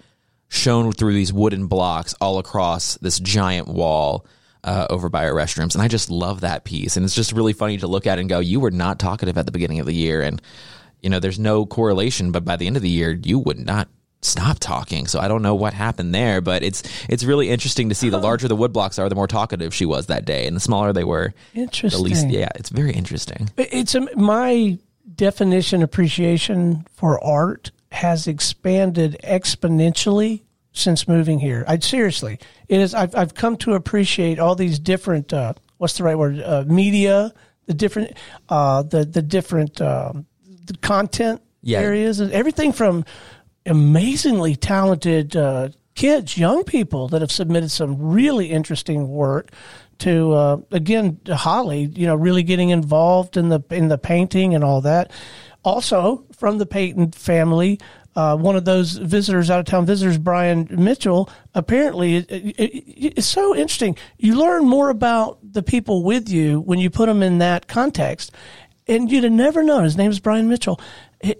shown 0.49 0.91
through 0.91 1.13
these 1.13 1.33
wooden 1.33 1.67
blocks 1.67 2.13
all 2.21 2.37
across 2.37 2.97
this 2.97 3.19
giant 3.19 3.67
wall 3.67 4.25
uh, 4.63 4.85
over 4.89 5.09
by 5.09 5.25
our 5.25 5.33
restrooms. 5.33 5.73
And 5.73 5.81
i 5.81 5.87
just 5.87 6.09
love 6.09 6.41
that 6.41 6.63
piece. 6.63 6.97
And 6.97 7.03
it's 7.03 7.15
just 7.15 7.31
really 7.31 7.53
funny 7.53 7.77
to 7.77 7.87
look 7.87 8.05
at 8.05 8.19
and 8.19 8.29
go 8.29 8.39
you 8.39 8.59
were 8.59 8.71
not 8.71 8.99
talkative 8.99 9.37
at 9.37 9.45
the 9.45 9.51
beginning 9.51 9.79
of 9.79 9.85
the 9.85 9.95
year. 9.95 10.21
And 10.21 10.41
you 11.01 11.09
know 11.09 11.19
there's 11.19 11.39
no 11.39 11.65
correlation 11.65 12.31
but 12.31 12.45
by 12.45 12.55
the 12.55 12.67
end 12.67 12.77
of 12.77 12.81
the 12.81 12.89
year 12.89 13.11
you 13.23 13.39
would 13.39 13.59
not 13.59 13.89
stop 14.21 14.59
talking 14.59 15.07
so 15.07 15.19
i 15.19 15.27
don't 15.27 15.41
know 15.41 15.55
what 15.55 15.73
happened 15.73 16.13
there 16.13 16.41
but 16.41 16.61
it's 16.63 16.83
it's 17.09 17.23
really 17.23 17.49
interesting 17.49 17.89
to 17.89 17.95
see 17.95 18.07
the 18.09 18.19
larger 18.19 18.47
the 18.47 18.55
wood 18.55 18.71
blocks 18.71 18.99
are 18.99 19.09
the 19.09 19.15
more 19.15 19.27
talkative 19.27 19.73
she 19.73 19.85
was 19.85 20.05
that 20.05 20.25
day 20.25 20.45
and 20.45 20.55
the 20.55 20.59
smaller 20.59 20.93
they 20.93 21.03
were 21.03 21.33
interesting. 21.55 21.89
the 21.97 22.03
least 22.03 22.29
yeah 22.29 22.49
it's 22.55 22.69
very 22.69 22.93
interesting 22.93 23.49
It's 23.57 23.95
a, 23.95 24.01
my 24.15 24.77
definition 25.15 25.81
appreciation 25.81 26.85
for 26.95 27.21
art 27.23 27.71
has 27.91 28.27
expanded 28.27 29.17
exponentially 29.23 30.41
since 30.73 31.07
moving 31.07 31.39
here. 31.39 31.65
I 31.67 31.79
seriously, 31.79 32.39
it 32.69 32.79
is. 32.79 32.93
I've 32.93 33.13
I've 33.15 33.33
come 33.33 33.57
to 33.57 33.73
appreciate 33.73 34.39
all 34.39 34.55
these 34.55 34.79
different. 34.79 35.33
Uh, 35.33 35.53
what's 35.77 35.97
the 35.97 36.03
right 36.05 36.17
word? 36.17 36.39
Uh, 36.39 36.63
media, 36.65 37.33
the 37.65 37.73
different, 37.73 38.13
uh, 38.47 38.83
the 38.83 39.03
the 39.03 39.21
different 39.21 39.81
um, 39.81 40.25
the 40.65 40.77
content 40.77 41.41
Yeah. 41.61 41.79
areas, 41.79 42.21
and 42.21 42.31
everything 42.31 42.71
from 42.71 43.03
amazingly 43.65 44.55
talented 44.55 45.35
uh, 45.35 45.69
kids, 45.95 46.37
young 46.37 46.63
people 46.63 47.07
that 47.09 47.21
have 47.21 47.31
submitted 47.31 47.69
some 47.71 47.97
really 47.99 48.47
interesting 48.51 49.07
work 49.07 49.51
to 49.99 50.31
uh, 50.33 50.57
again 50.71 51.19
to 51.25 51.35
Holly, 51.35 51.91
you 51.93 52.07
know, 52.07 52.15
really 52.15 52.43
getting 52.43 52.69
involved 52.69 53.37
in 53.37 53.49
the 53.49 53.61
in 53.69 53.87
the 53.87 53.97
painting 53.97 54.55
and 54.55 54.63
all 54.63 54.81
that. 54.81 55.11
Also 55.63 56.25
from 56.35 56.57
the 56.57 56.65
Payton 56.65 57.11
family, 57.11 57.79
uh, 58.15 58.35
one 58.35 58.55
of 58.55 58.65
those 58.65 58.93
visitors 58.93 59.51
out 59.51 59.59
of 59.59 59.65
town 59.67 59.85
visitors, 59.85 60.17
Brian 60.17 60.67
Mitchell. 60.71 61.29
Apparently, 61.53 62.15
it, 62.15 62.31
it, 62.31 62.45
it- 62.57 63.13
it's 63.17 63.27
so 63.27 63.55
interesting. 63.55 63.95
You 64.17 64.35
learn 64.39 64.65
more 64.65 64.89
about 64.89 65.37
the 65.43 65.61
people 65.61 66.03
with 66.03 66.29
you 66.29 66.61
when 66.61 66.79
you 66.79 66.89
put 66.89 67.05
them 67.05 67.21
in 67.21 67.37
that 67.37 67.67
context 67.67 68.31
and 68.87 69.11
you'd 69.11 69.23
have 69.23 69.31
never 69.33 69.61
known. 69.61 69.83
His 69.83 69.97
name 69.97 70.09
is 70.09 70.19
Brian 70.19 70.49
Mitchell. 70.49 70.79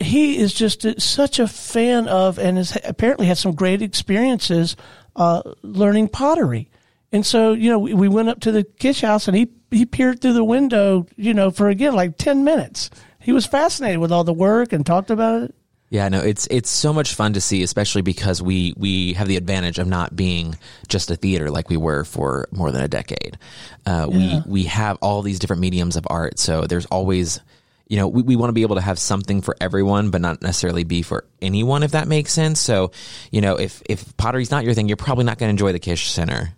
He- 0.02 0.38
is 0.38 0.54
just 0.54 0.86
such 1.02 1.40
a 1.40 1.48
fan 1.48 2.08
of, 2.08 2.38
and 2.38 2.58
has 2.58 2.78
apparently 2.84 3.26
had 3.28 3.38
some 3.38 3.54
great 3.54 3.82
experiences 3.82 4.76
uh, 5.16 5.42
learning 5.62 6.10
pottery. 6.10 6.70
And 7.12 7.26
so, 7.26 7.54
you 7.54 7.70
know, 7.70 7.80
we, 7.80 7.94
we 7.94 8.08
went 8.08 8.30
up 8.30 8.40
to 8.42 8.52
the 8.52 8.64
Kish 8.64 9.02
house, 9.02 9.28
and 9.28 9.36
he 9.36 9.50
he 9.70 9.86
peered 9.86 10.22
through 10.22 10.34
the 10.34 10.44
window, 10.44 11.06
you 11.16 11.34
know, 11.34 11.52
for 11.52 11.68
again 11.70 11.94
like 11.96 12.18
ten 12.18 12.44
minutes. 12.44 12.90
He 13.20 13.32
was 13.34 13.46
fascinated 13.46 14.00
with 14.00 14.12
all 14.12 14.24
the 14.24 14.34
work 14.34 14.74
and 14.74 14.86
talked 14.86 15.12
about 15.12 15.44
it. 15.44 15.56
Yeah, 15.90 16.08
no, 16.08 16.22
it's 16.22 16.48
it's 16.50 16.70
so 16.70 16.94
much 16.94 17.16
fun 17.16 17.34
to 17.34 17.42
see, 17.42 17.64
especially 17.64 18.02
because 18.02 18.42
we 18.42 18.74
we 18.78 19.12
have 19.14 19.28
the 19.28 19.36
advantage 19.36 19.78
of 19.78 19.88
not 19.88 20.16
being 20.16 20.56
just 20.88 21.12
a 21.12 21.18
theater 21.18 21.52
like 21.52 21.70
we 21.70 21.76
were 21.76 22.06
for 22.06 22.48
more 22.52 22.72
than 22.72 22.82
a 22.82 22.88
decade. 22.88 23.38
Uh, 23.86 24.08
We 24.10 24.42
we 24.46 24.64
have 24.64 24.98
all 25.02 25.22
these 25.22 25.38
different 25.40 25.62
mediums 25.62 25.98
of 25.98 26.08
art, 26.10 26.40
so 26.40 26.62
there's 26.66 26.86
always, 26.86 27.42
you 27.92 27.98
know, 27.98 28.08
we, 28.08 28.22
we 28.22 28.36
want 28.38 28.48
to 28.48 28.54
be 28.54 28.62
able 28.62 28.78
to 28.78 28.82
have 28.82 28.98
something 28.98 29.42
for 29.42 29.54
everyone, 29.60 30.12
but 30.12 30.22
not 30.22 30.42
necessarily 30.42 30.86
be 30.86 31.02
for 31.02 31.26
anyone, 31.42 31.84
if 31.84 31.92
that 31.92 32.08
makes 32.08 32.32
sense. 32.32 32.62
So, 32.62 32.92
you 33.32 33.42
know, 33.42 33.58
if 33.58 33.84
if 33.90 34.16
pottery's 34.16 34.50
not 34.50 34.64
your 34.64 34.74
thing, 34.74 34.88
you're 34.88 34.96
probably 34.96 35.26
not 35.26 35.38
going 35.38 35.50
to 35.50 35.52
enjoy 35.52 35.74
the 35.74 35.80
Kish 35.80 36.10
Center 36.10 36.54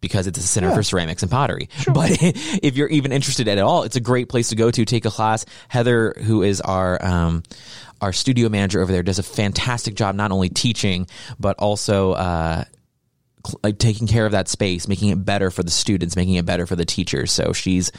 because 0.00 0.26
it's 0.26 0.40
a 0.40 0.42
center 0.42 0.74
for 0.74 0.82
ceramics 0.82 1.22
and 1.22 1.30
pottery. 1.30 1.68
But 1.94 2.10
if 2.20 2.76
you're 2.76 2.88
even 2.88 3.12
interested 3.12 3.46
at 3.46 3.58
all, 3.58 3.84
it's 3.84 3.94
a 3.94 4.00
great 4.00 4.28
place 4.28 4.48
to 4.48 4.56
go 4.56 4.68
to 4.68 4.84
take 4.84 5.04
a 5.04 5.10
class. 5.10 5.46
Heather, 5.68 6.14
who 6.24 6.42
is 6.42 6.60
our 6.60 6.98
um, 7.00 7.44
our 8.00 8.12
studio 8.12 8.48
manager 8.48 8.80
over 8.80 8.90
there, 8.90 9.04
does 9.04 9.20
a 9.20 9.22
fantastic 9.22 9.94
job 9.94 10.16
not 10.16 10.32
only 10.32 10.48
teaching 10.48 11.06
but 11.38 11.54
also. 11.60 12.14
Uh, 12.14 12.64
cl- 13.46 13.60
like 13.62 13.78
taking 13.78 14.08
care 14.08 14.26
of 14.26 14.32
that 14.32 14.48
space, 14.48 14.88
making 14.88 15.10
it 15.10 15.24
better 15.24 15.52
for 15.52 15.62
the 15.62 15.70
students, 15.70 16.16
making 16.16 16.34
it 16.34 16.44
better 16.44 16.66
for 16.66 16.74
the 16.74 16.84
teachers. 16.84 17.30
So 17.30 17.52
she's 17.52 17.92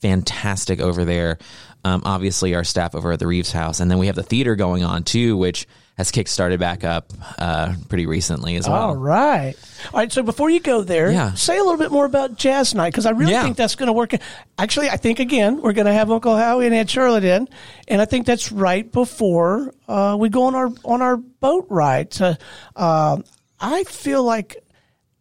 fantastic 0.00 0.80
over 0.80 1.04
there. 1.04 1.38
Um, 1.84 2.02
obviously, 2.04 2.54
our 2.54 2.64
staff 2.64 2.94
over 2.94 3.12
at 3.12 3.18
the 3.18 3.26
Reeves 3.26 3.52
House, 3.52 3.80
and 3.80 3.90
then 3.90 3.98
we 3.98 4.06
have 4.08 4.16
the 4.16 4.22
theater 4.22 4.54
going 4.54 4.84
on 4.84 5.02
too, 5.02 5.36
which 5.36 5.66
has 5.96 6.10
kickstarted 6.12 6.58
back 6.58 6.82
up 6.84 7.10
uh, 7.38 7.74
pretty 7.88 8.06
recently 8.06 8.56
as 8.56 8.66
well. 8.68 8.88
All 8.90 8.96
right. 8.96 9.54
All 9.92 10.00
right. 10.00 10.10
So 10.12 10.22
before 10.22 10.48
you 10.50 10.60
go 10.60 10.82
there, 10.82 11.10
Yeah. 11.10 11.32
say 11.34 11.58
a 11.58 11.62
little 11.62 11.78
bit 11.78 11.90
more 11.90 12.04
about 12.06 12.36
Jazz 12.36 12.74
Night 12.74 12.90
because 12.90 13.04
I 13.06 13.10
really 13.10 13.32
Yeah. 13.32 13.42
think 13.42 13.56
that's 13.56 13.74
going 13.76 13.86
to 13.88 13.92
work. 13.92 14.12
Actually, 14.58 14.88
I 14.90 14.96
think 14.96 15.20
again 15.20 15.60
we're 15.62 15.72
going 15.74 15.86
to 15.86 15.92
have 15.92 16.10
Uncle 16.10 16.36
Howie 16.36 16.66
and 16.66 16.74
Aunt 16.74 16.88
Charlotte 16.88 17.24
in, 17.24 17.48
and 17.88 18.00
I 18.00 18.04
think 18.06 18.26
that's 18.26 18.50
right 18.52 18.90
before 18.90 19.72
uh, 19.88 20.16
we 20.18 20.28
go 20.30 20.44
on 20.44 20.54
our 20.54 20.70
on 20.84 21.02
our 21.02 21.16
boat 21.16 21.66
ride. 21.70 22.10
To, 22.12 22.38
um 22.76 23.24
I 23.60 23.84
feel 23.84 24.22
like. 24.22 24.62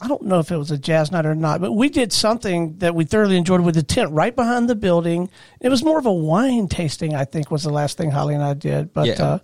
I 0.02 0.08
don't 0.08 0.22
know 0.24 0.40
if 0.40 0.52
it 0.52 0.58
was 0.58 0.72
a 0.72 0.78
jazz 0.78 1.12
night 1.12 1.26
or 1.26 1.36
not, 1.36 1.60
but 1.62 1.74
we 1.74 1.90
did 1.90 2.14
something 2.14 2.78
that 2.78 2.96
we 2.96 3.04
thoroughly 3.06 3.36
enjoyed 3.38 3.62
with 3.62 3.76
the 3.76 3.84
tent 3.84 4.12
right 4.12 4.34
behind 4.36 4.70
the 4.70 4.76
building. 4.76 5.30
It 5.60 5.70
was 5.70 5.84
more 5.84 6.00
of 6.00 6.06
a 6.06 6.14
wine 6.14 6.68
tasting, 6.70 7.16
I 7.16 7.26
think, 7.26 7.52
was 7.52 7.64
the 7.64 7.70
last 7.70 7.98
thing 7.98 8.12
Holly 8.12 8.34
and 8.36 8.44
I 8.44 8.54
did. 8.54 8.94
But 8.94 9.08
Yeah. 9.08 9.24
uh, 9.24 9.40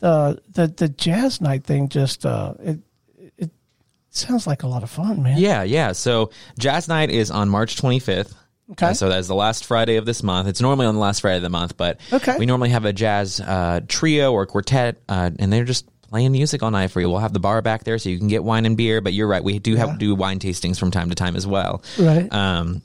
the 0.00 0.42
the 0.52 0.66
the 0.66 0.88
jazz 0.88 1.40
night 1.40 1.64
thing 1.64 1.88
just 1.88 2.26
uh, 2.26 2.54
it 2.60 2.80
it 3.38 3.50
sounds 4.10 4.46
like 4.46 4.62
a 4.64 4.66
lot 4.66 4.82
of 4.82 4.90
fun, 4.90 5.22
man. 5.22 5.38
Yeah, 5.38 5.62
yeah. 5.62 5.92
So 5.92 6.30
Jazz 6.58 6.88
Night 6.88 7.10
is 7.10 7.30
on 7.30 7.48
March 7.48 7.76
25th. 7.76 8.34
Okay. 8.72 8.86
Uh, 8.86 8.94
so 8.94 9.08
that's 9.08 9.28
the 9.28 9.34
last 9.34 9.64
Friday 9.64 9.96
of 9.96 10.06
this 10.06 10.22
month. 10.22 10.48
It's 10.48 10.60
normally 10.60 10.86
on 10.86 10.94
the 10.94 11.00
last 11.00 11.20
Friday 11.20 11.36
of 11.36 11.42
the 11.42 11.50
month, 11.50 11.76
but 11.76 12.00
Okay. 12.12 12.36
we 12.38 12.46
normally 12.46 12.70
have 12.70 12.84
a 12.84 12.92
jazz 12.92 13.40
uh, 13.40 13.80
trio 13.88 14.32
or 14.32 14.46
quartet, 14.46 15.00
uh, 15.08 15.30
and 15.38 15.52
they're 15.52 15.64
just 15.64 15.86
playing 16.10 16.32
music 16.32 16.62
all 16.62 16.70
night 16.70 16.90
for 16.90 17.00
you. 17.00 17.08
We'll 17.08 17.18
have 17.20 17.32
the 17.32 17.40
bar 17.40 17.62
back 17.62 17.84
there, 17.84 17.98
so 17.98 18.08
you 18.08 18.18
can 18.18 18.28
get 18.28 18.44
wine 18.44 18.66
and 18.66 18.76
beer. 18.76 19.00
But 19.00 19.12
you're 19.14 19.28
right, 19.28 19.42
we 19.42 19.58
do 19.58 19.76
have 19.76 19.92
to 19.92 19.98
do 19.98 20.14
wine 20.14 20.38
tastings 20.38 20.78
from 20.78 20.90
time 20.90 21.08
to 21.08 21.14
time 21.14 21.36
as 21.36 21.46
well. 21.46 21.82
Right. 21.98 22.30
Um, 22.32 22.82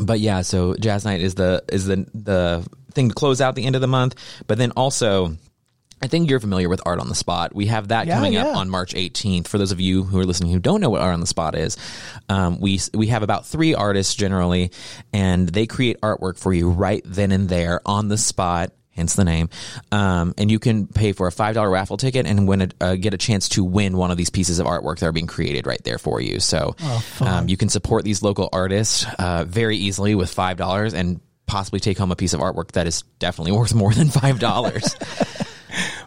but 0.00 0.20
yeah, 0.20 0.42
so 0.42 0.74
Jazz 0.76 1.04
Night 1.04 1.20
is 1.20 1.34
the 1.34 1.64
is 1.68 1.86
the 1.86 2.06
the 2.14 2.66
thing 2.92 3.08
to 3.08 3.14
close 3.14 3.40
out 3.40 3.54
the 3.54 3.64
end 3.66 3.74
of 3.74 3.80
the 3.80 3.88
month. 3.88 4.14
But 4.46 4.58
then 4.58 4.72
also, 4.72 5.36
I 6.02 6.06
think 6.06 6.30
you're 6.30 6.40
familiar 6.40 6.68
with 6.68 6.80
Art 6.86 6.98
on 6.98 7.08
the 7.08 7.14
Spot. 7.14 7.54
We 7.54 7.66
have 7.66 7.88
that 7.88 8.06
Yeah, 8.06 8.14
coming 8.16 8.32
yeah. 8.34 8.46
up 8.46 8.56
on 8.56 8.70
March 8.70 8.94
18th. 8.94 9.48
For 9.48 9.58
those 9.58 9.70
of 9.72 9.80
you 9.80 10.02
who 10.04 10.18
are 10.18 10.24
listening 10.24 10.50
who 10.52 10.58
don't 10.58 10.80
know 10.80 10.90
what 10.90 11.00
Art 11.02 11.12
on 11.12 11.20
the 11.20 11.26
Spot 11.26 11.54
is, 11.54 11.76
um, 12.28 12.58
we 12.60 12.80
we 12.94 13.08
have 13.08 13.22
about 13.22 13.46
three 13.46 13.74
artists 13.74 14.14
generally, 14.14 14.70
and 15.12 15.48
they 15.48 15.66
create 15.66 16.00
artwork 16.00 16.38
for 16.38 16.52
you 16.52 16.70
right 16.70 17.02
then 17.04 17.32
and 17.32 17.48
there 17.48 17.80
on 17.84 18.08
the 18.08 18.16
spot. 18.18 18.72
Hence 19.00 19.14
the 19.16 19.24
name, 19.24 19.48
um, 19.92 20.34
and 20.36 20.50
you 20.50 20.58
can 20.58 20.86
pay 20.86 21.12
for 21.12 21.26
a 21.26 21.32
five 21.32 21.54
dollar 21.54 21.70
raffle 21.70 21.96
ticket 21.96 22.26
and 22.26 22.46
win 22.46 22.60
a, 22.62 22.68
uh, 22.80 22.94
get 22.96 23.14
a 23.14 23.18
chance 23.18 23.48
to 23.50 23.64
win 23.64 23.96
one 23.96 24.10
of 24.10 24.18
these 24.18 24.28
pieces 24.28 24.58
of 24.58 24.66
artwork 24.66 24.98
that 24.98 25.06
are 25.06 25.12
being 25.12 25.26
created 25.26 25.66
right 25.66 25.82
there 25.84 25.96
for 25.98 26.20
you. 26.20 26.38
So 26.38 26.76
um, 27.20 27.48
you 27.48 27.56
can 27.56 27.70
support 27.70 28.04
these 28.04 28.22
local 28.22 28.50
artists 28.52 29.06
uh, 29.18 29.44
very 29.48 29.78
easily 29.78 30.14
with 30.14 30.30
five 30.32 30.58
dollars 30.58 30.92
and 30.92 31.20
possibly 31.46 31.80
take 31.80 31.96
home 31.98 32.12
a 32.12 32.16
piece 32.16 32.34
of 32.34 32.40
artwork 32.40 32.72
that 32.72 32.86
is 32.86 33.02
definitely 33.18 33.52
worth 33.58 33.74
more 33.74 33.92
than 33.94 34.08
five 34.08 34.38
dollars. 34.38 34.94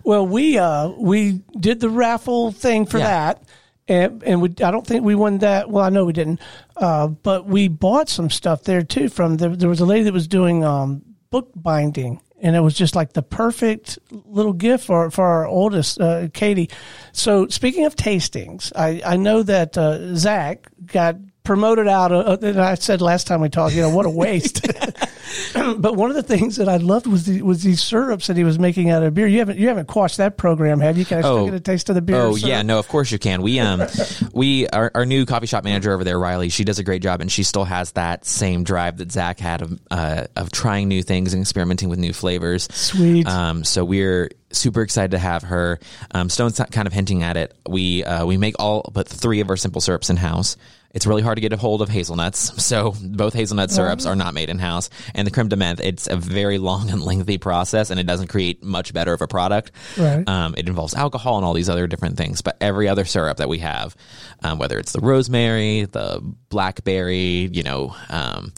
Well, 0.03 0.27
we 0.27 0.57
uh 0.57 0.89
we 0.89 1.41
did 1.57 1.79
the 1.79 1.89
raffle 1.89 2.51
thing 2.51 2.85
for 2.85 2.97
Yeah. 2.97 3.05
that. 3.07 3.43
And, 3.87 4.23
and 4.23 4.41
we, 4.41 4.49
I 4.63 4.71
don't 4.71 4.85
think 4.87 5.03
we 5.03 5.15
won 5.15 5.39
that. 5.39 5.69
Well, 5.69 5.83
I 5.83 5.89
know 5.89 6.05
we 6.05 6.13
didn't, 6.13 6.39
uh, 6.77 7.07
but 7.07 7.45
we 7.45 7.67
bought 7.67 8.07
some 8.09 8.29
stuff 8.29 8.63
there 8.63 8.81
too. 8.81 9.09
From 9.09 9.35
there, 9.37 9.55
there 9.55 9.67
was 9.69 9.79
a 9.81 9.85
lady 9.85 10.03
that 10.03 10.13
was 10.13 10.27
doing 10.27 10.63
um, 10.63 11.01
book 11.31 11.49
binding, 11.55 12.21
and 12.43 12.57
it 12.57 12.59
was 12.59 12.75
just 12.75 12.93
like 12.93 13.13
the 13.13 13.23
perfect 13.23 13.97
little 14.11 14.53
gift 14.53 14.85
for 14.85 15.09
for 15.09 15.25
our 15.25 15.47
oldest, 15.47 15.99
uh, 15.99 16.27
Katie. 16.33 16.69
So, 17.13 17.47
speaking 17.47 17.85
of 17.85 17.95
tastings, 17.95 18.71
I 18.75 19.01
I 19.05 19.15
know 19.15 19.41
that 19.43 19.77
uh, 19.77 20.15
Zach 20.15 20.67
got 20.85 21.15
promoted 21.43 21.87
out. 21.87 22.11
Of, 22.11 22.43
and 22.43 22.59
I 22.59 22.75
said 22.75 23.01
last 23.01 23.27
time 23.27 23.41
we 23.41 23.49
talked, 23.49 23.73
you 23.73 23.81
know, 23.81 23.89
what 23.89 24.05
a 24.05 24.09
waste. 24.09 24.67
but 25.77 25.95
one 25.95 26.09
of 26.09 26.15
the 26.15 26.23
things 26.23 26.57
that 26.57 26.67
I 26.69 26.77
loved 26.77 27.07
was 27.07 27.25
the, 27.25 27.41
was 27.41 27.63
these 27.63 27.81
syrups 27.81 28.27
that 28.27 28.37
he 28.37 28.43
was 28.43 28.59
making 28.59 28.89
out 28.89 29.03
of 29.03 29.13
beer. 29.13 29.27
You 29.27 29.39
haven't 29.39 29.57
you 29.57 29.67
haven't 29.67 29.87
quashed 29.87 30.17
that 30.17 30.37
program, 30.37 30.79
have 30.79 30.97
you? 30.97 31.05
Can 31.05 31.19
I 31.19 31.21
still 31.21 31.33
Oh. 31.37 31.45
get 31.45 31.53
a 31.53 31.59
taste 31.59 31.89
of 31.89 31.95
the 31.95 32.01
beer? 32.01 32.17
Oh 32.21 32.35
yeah, 32.35 32.61
no, 32.61 32.79
of 32.79 32.87
course 32.87 33.11
you 33.11 33.19
can. 33.19 33.41
We 33.41 33.59
um 33.59 33.83
we 34.33 34.67
our, 34.67 34.91
our 34.95 35.05
new 35.05 35.25
coffee 35.25 35.47
shop 35.47 35.63
manager 35.63 35.93
over 35.93 36.03
there, 36.03 36.19
Riley. 36.19 36.49
She 36.49 36.63
does 36.63 36.79
a 36.79 36.83
great 36.83 37.01
job, 37.01 37.21
and 37.21 37.31
she 37.31 37.43
still 37.43 37.65
has 37.65 37.91
that 37.93 38.25
same 38.25 38.63
drive 38.63 38.97
that 38.97 39.11
Zach 39.11 39.39
had 39.39 39.61
of 39.61 39.79
uh, 39.91 40.25
of 40.35 40.51
trying 40.51 40.87
new 40.87 41.03
things 41.03 41.33
and 41.33 41.41
experimenting 41.41 41.89
with 41.89 41.99
new 41.99 42.13
flavors. 42.13 42.67
Sweet. 42.73 43.27
Um, 43.27 43.63
so 43.63 43.83
we're 43.85 44.29
super 44.51 44.81
excited 44.81 45.11
to 45.11 45.19
have 45.19 45.41
her. 45.43 45.79
Um, 46.11 46.29
Stone's 46.29 46.59
kind 46.71 46.85
of 46.87 46.93
hinting 46.93 47.23
at 47.23 47.37
it. 47.37 47.55
We 47.67 48.03
uh, 48.03 48.25
we 48.25 48.37
make 48.37 48.55
all 48.59 48.89
but 48.93 49.07
three 49.07 49.39
of 49.41 49.49
our 49.49 49.57
simple 49.57 49.81
syrups 49.81 50.09
in 50.09 50.17
house. 50.17 50.57
It's 50.93 51.07
really 51.07 51.23
hard 51.23 51.37
to 51.37 51.41
get 51.41 51.51
a 51.51 51.57
hold 51.57 51.81
of 51.81 51.89
hazelnuts, 51.89 52.63
so 52.63 52.93
both 53.03 53.33
hazelnut 53.33 53.71
syrups 53.71 54.05
are 54.05 54.15
not 54.15 54.35
made 54.35 54.51
in 54.51 54.59
house. 54.59 54.91
And 55.15 55.25
the 55.25 55.31
creme 55.31 55.47
de 55.49 55.55
menthe, 55.55 55.79
it's 55.79 56.05
a 56.07 56.15
very 56.15 56.59
long 56.59 56.91
and 56.91 57.01
lengthy 57.01 57.39
process, 57.39 57.89
and 57.89 57.99
it 57.99 58.05
doesn't 58.05 58.27
create 58.27 58.63
much 58.63 58.93
better 58.93 59.11
of 59.11 59.21
a 59.21 59.27
product. 59.27 59.71
Right. 59.97 60.27
Um, 60.29 60.53
it 60.55 60.67
involves 60.67 60.93
alcohol 60.93 61.37
and 61.37 61.45
all 61.45 61.53
these 61.53 61.67
other 61.67 61.87
different 61.87 62.17
things. 62.17 62.43
But 62.43 62.57
every 62.61 62.87
other 62.87 63.05
syrup 63.05 63.37
that 63.37 63.49
we 63.49 63.57
have, 63.57 63.95
um, 64.43 64.59
whether 64.59 64.77
it's 64.77 64.91
the 64.91 64.99
rosemary, 64.99 65.85
the 65.85 66.21
blackberry, 66.49 67.49
you 67.51 67.63
know, 67.63 67.95
um, 68.09 68.53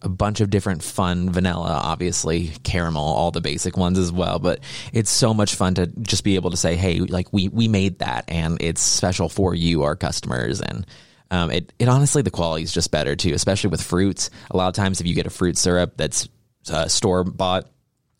a 0.00 0.08
bunch 0.08 0.40
of 0.40 0.48
different 0.48 0.82
fun 0.82 1.30
vanilla, 1.30 1.80
obviously 1.82 2.48
caramel, 2.62 3.04
all 3.04 3.30
the 3.30 3.42
basic 3.42 3.76
ones 3.76 3.98
as 3.98 4.10
well. 4.10 4.38
But 4.38 4.60
it's 4.94 5.10
so 5.10 5.34
much 5.34 5.54
fun 5.54 5.74
to 5.74 5.88
just 6.00 6.24
be 6.24 6.36
able 6.36 6.50
to 6.50 6.56
say, 6.56 6.76
hey, 6.76 7.00
like 7.00 7.30
we 7.30 7.48
we 7.48 7.68
made 7.68 7.98
that, 7.98 8.24
and 8.28 8.56
it's 8.62 8.80
special 8.80 9.28
for 9.28 9.54
you, 9.54 9.82
our 9.82 9.96
customers, 9.96 10.62
and. 10.62 10.86
Um, 11.34 11.50
it, 11.50 11.72
it 11.78 11.88
honestly 11.88 12.22
the 12.22 12.30
quality 12.30 12.62
is 12.62 12.72
just 12.72 12.90
better 12.90 13.16
too, 13.16 13.32
especially 13.34 13.70
with 13.70 13.82
fruits. 13.82 14.30
A 14.50 14.56
lot 14.56 14.68
of 14.68 14.74
times, 14.74 15.00
if 15.00 15.06
you 15.06 15.14
get 15.14 15.26
a 15.26 15.30
fruit 15.30 15.58
syrup 15.58 15.94
that's 15.96 16.28
uh, 16.70 16.86
store 16.88 17.24
bought, 17.24 17.68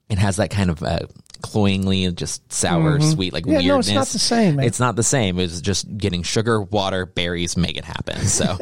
it 0.09 0.19
has 0.19 0.37
that 0.37 0.51
kind 0.51 0.71
of 0.71 0.83
uh, 0.83 1.01
cloyingly 1.43 2.11
just 2.13 2.51
sour, 2.53 3.01
sweet, 3.01 3.33
like 3.33 3.45
Mm-hmm. 3.45 3.53
Yeah, 3.53 3.59
no, 3.69 3.75
weirdness. 3.77 3.89
it's 3.89 3.95
not 3.95 4.07
the 4.09 4.19
same, 4.19 4.57
man. 4.57 4.67
It's 4.67 4.81
not 4.81 4.97
the 4.97 5.03
same. 5.03 5.39
It's 5.39 5.61
just 5.61 5.97
getting 5.97 6.23
sugar, 6.23 6.61
water, 6.61 7.07
berries, 7.07 7.57
make 7.57 7.77
it 7.77 7.85
happen. 7.85 8.19
So, 8.27 8.45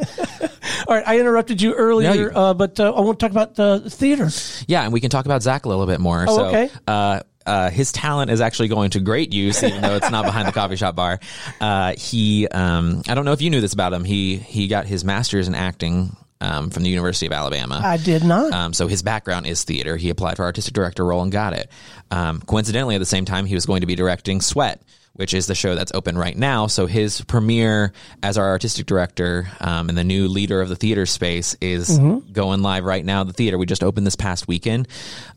All 0.87 0.95
right, 0.95 1.03
I 1.07 1.19
interrupted 1.19 1.61
you 1.61 1.73
earlier, 1.73 2.09
No, 2.09 2.13
you- 2.13 2.29
uh, 2.29 2.53
but 2.53 2.79
uh, 2.79 2.91
I 2.93 2.99
want 3.01 3.19
to 3.19 3.23
talk 3.25 3.31
about 3.31 3.55
the 3.55 3.89
theater. 3.89 4.29
yeah, 4.67 4.83
and 4.83 4.93
we 4.93 4.99
can 5.01 5.09
talk 5.09 5.25
about 5.25 5.41
Zach 5.43 5.65
a 5.65 5.69
little 5.69 5.85
bit 5.85 5.99
more. 5.99 6.25
Oh, 6.27 6.35
so, 6.37 6.45
okay. 6.45 6.69
uh, 6.87 7.21
uh, 7.45 7.69
his 7.69 7.91
talent 7.91 8.31
is 8.31 8.41
actually 8.41 8.67
going 8.67 8.91
to 8.91 8.99
great 8.99 9.33
use, 9.33 9.63
even 9.63 9.81
though 9.81 9.95
it's 9.95 10.09
not 10.09 10.25
behind 10.25 10.47
the 10.47 10.51
coffee 10.51 10.75
shop 10.75 10.95
bar. 10.95 11.19
Uh, 11.59 11.93
he, 11.97 12.47
um, 12.47 13.01
I 13.07 13.15
don't 13.15 13.25
know 13.25 13.33
if 13.33 13.41
you 13.41 13.49
knew 13.49 13.61
this 13.61 13.73
about 13.73 13.93
him. 13.93 14.03
He 14.03 14.37
he 14.37 14.67
got 14.67 14.85
his 14.85 15.03
master's 15.03 15.47
in 15.47 15.55
acting 15.55 16.15
um, 16.41 16.69
from 16.69 16.83
the 16.83 16.89
University 16.89 17.25
of 17.25 17.31
Alabama. 17.31 17.81
I 17.83 17.97
did 17.97 18.23
not. 18.23 18.51
Um, 18.51 18.73
so 18.73 18.87
his 18.87 19.01
background 19.01 19.47
is 19.47 19.63
theater. 19.63 19.95
He 19.95 20.09
applied 20.09 20.37
for 20.37 20.43
artistic 20.43 20.73
director 20.73 21.05
role 21.05 21.21
and 21.21 21.31
got 21.31 21.53
it. 21.53 21.69
Um, 22.11 22.41
coincidentally, 22.41 22.95
at 22.95 22.99
the 22.99 23.05
same 23.05 23.25
time, 23.25 23.45
he 23.45 23.55
was 23.55 23.65
going 23.65 23.81
to 23.81 23.87
be 23.87 23.95
directing 23.95 24.41
Sweat, 24.41 24.81
which 25.15 25.33
is 25.35 25.45
the 25.45 25.53
show 25.53 25.75
that's 25.75 25.91
open 25.93 26.17
right 26.17 26.35
now. 26.35 26.65
So 26.65 26.87
his 26.87 27.21
premiere 27.21 27.93
as 28.23 28.37
our 28.37 28.49
artistic 28.49 28.87
director 28.87 29.47
um, 29.59 29.89
and 29.89 29.97
the 29.97 30.03
new 30.03 30.27
leader 30.27 30.59
of 30.59 30.69
the 30.69 30.75
theater 30.75 31.05
space 31.05 31.55
is 31.61 31.99
going 32.31 32.61
live 32.63 32.83
right 32.83 33.05
now. 33.05 33.23
The 33.23 33.33
theater 33.33 33.57
we 33.59 33.67
just 33.67 33.83
opened 33.83 34.07
this 34.07 34.15
past 34.15 34.47
weekend. 34.47 34.87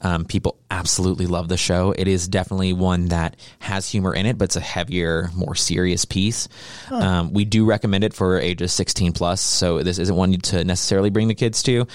Um, 0.01 0.25
people 0.25 0.57
absolutely 0.71 1.27
love 1.27 1.49
the 1.49 1.59
show. 1.59 1.93
It 1.93 2.09
is 2.09 2.27
definitely 2.27 2.73
one 2.73 3.09
that 3.09 3.37
has 3.59 3.89
humor 3.89 4.15
in 4.15 4.25
it, 4.25 4.39
but 4.39 4.47
it's 4.47 4.57
a 4.57 4.61
heavier, 4.61 5.31
more 5.35 5.55
serious 5.55 6.07
piece. 6.07 6.49
Um, 6.91 7.33
we 7.35 7.45
do 7.45 7.67
recommend 7.67 8.03
it 8.05 8.15
for 8.15 8.39
ages 8.41 8.73
16 8.73 9.13
plus. 9.13 9.43
So 9.43 9.83
this 9.83 9.99
isn't 9.99 10.17
one 10.17 10.33
to 10.33 10.65
necessarily 10.65 11.11
bring 11.11 11.29
the 11.29 11.35
kids 11.35 11.63
to. 11.65 11.87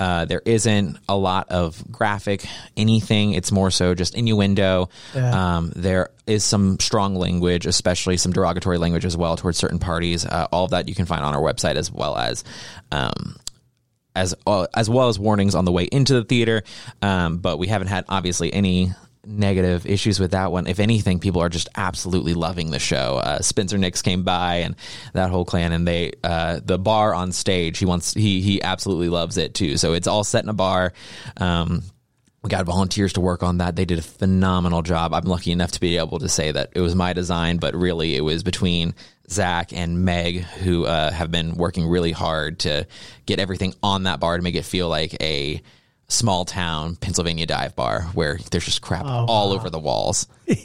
Uh, 0.00 0.24
there 0.24 0.42
isn't 0.44 0.98
a 1.08 1.16
lot 1.16 1.50
of 1.50 1.84
graphic 1.92 2.46
anything. 2.76 3.34
It's 3.34 3.52
more 3.52 3.70
so 3.70 3.94
just 3.94 4.14
innuendo. 4.14 4.88
Um, 5.56 5.72
there 5.76 6.08
is 6.26 6.42
some 6.42 6.80
strong 6.80 7.14
language, 7.14 7.66
especially 7.66 8.16
some 8.16 8.32
derogatory 8.32 8.78
language 8.78 9.04
as 9.04 9.16
well 9.16 9.36
towards 9.36 9.58
certain 9.58 9.78
parties. 9.78 10.24
Uh, 10.24 10.48
all 10.50 10.64
of 10.64 10.70
that 10.70 10.88
you 10.88 10.94
can 10.94 11.04
find 11.04 11.22
on 11.22 11.34
our 11.34 11.42
website 11.42 11.76
as 11.76 11.92
well 11.92 12.16
as. 12.16 12.42
Um, 12.90 13.36
as 14.16 14.34
uh, 14.46 14.66
as 14.74 14.90
well 14.90 15.08
as 15.08 15.18
warnings 15.18 15.54
on 15.54 15.64
the 15.64 15.72
way 15.72 15.84
into 15.84 16.14
the 16.14 16.24
theater, 16.24 16.64
um, 17.00 17.38
but 17.38 17.58
we 17.58 17.68
haven't 17.68 17.86
had 17.88 18.04
obviously 18.08 18.52
any 18.52 18.90
negative 19.24 19.86
issues 19.86 20.18
with 20.18 20.32
that 20.32 20.52
one. 20.52 20.66
If 20.66 20.80
anything, 20.80 21.18
people 21.18 21.42
are 21.42 21.48
just 21.48 21.68
absolutely 21.76 22.34
loving 22.34 22.70
the 22.70 22.78
show. 22.78 23.16
Uh, 23.22 23.40
Spencer 23.40 23.78
Nix 23.78 24.02
came 24.02 24.22
by 24.22 24.56
and 24.56 24.76
that 25.12 25.30
whole 25.30 25.44
clan, 25.44 25.72
and 25.72 25.86
they 25.86 26.12
uh, 26.24 26.60
the 26.64 26.78
bar 26.78 27.14
on 27.14 27.32
stage. 27.32 27.78
He 27.78 27.86
wants 27.86 28.14
he 28.14 28.40
he 28.40 28.62
absolutely 28.62 29.08
loves 29.08 29.36
it 29.36 29.54
too. 29.54 29.76
So 29.76 29.92
it's 29.92 30.06
all 30.06 30.24
set 30.24 30.44
in 30.44 30.50
a 30.50 30.54
bar. 30.54 30.92
Um, 31.36 31.82
we 32.42 32.48
got 32.48 32.64
volunteers 32.64 33.12
to 33.14 33.20
work 33.20 33.42
on 33.42 33.58
that. 33.58 33.76
They 33.76 33.84
did 33.84 33.98
a 33.98 34.02
phenomenal 34.02 34.80
job. 34.80 35.12
I'm 35.12 35.24
lucky 35.24 35.52
enough 35.52 35.72
to 35.72 35.80
be 35.80 35.98
able 35.98 36.20
to 36.20 36.28
say 36.28 36.50
that 36.50 36.70
it 36.74 36.80
was 36.80 36.94
my 36.94 37.12
design, 37.12 37.58
but 37.58 37.74
really 37.74 38.16
it 38.16 38.22
was 38.22 38.42
between 38.42 38.94
Zach 39.28 39.74
and 39.74 40.04
Meg 40.04 40.40
who 40.40 40.86
uh, 40.86 41.10
have 41.10 41.30
been 41.30 41.54
working 41.56 41.86
really 41.86 42.12
hard 42.12 42.60
to 42.60 42.86
get 43.26 43.38
everything 43.38 43.74
on 43.82 44.04
that 44.04 44.20
bar 44.20 44.38
to 44.38 44.42
make 44.42 44.54
it 44.54 44.64
feel 44.64 44.88
like 44.88 45.22
a 45.22 45.60
small 46.10 46.44
town 46.44 46.96
Pennsylvania 46.96 47.46
dive 47.46 47.76
bar 47.76 48.02
where 48.14 48.38
there's 48.50 48.64
just 48.64 48.82
crap 48.82 49.04
all 49.06 49.52
over 49.52 49.70
the 49.70 49.78
walls. 49.78 50.26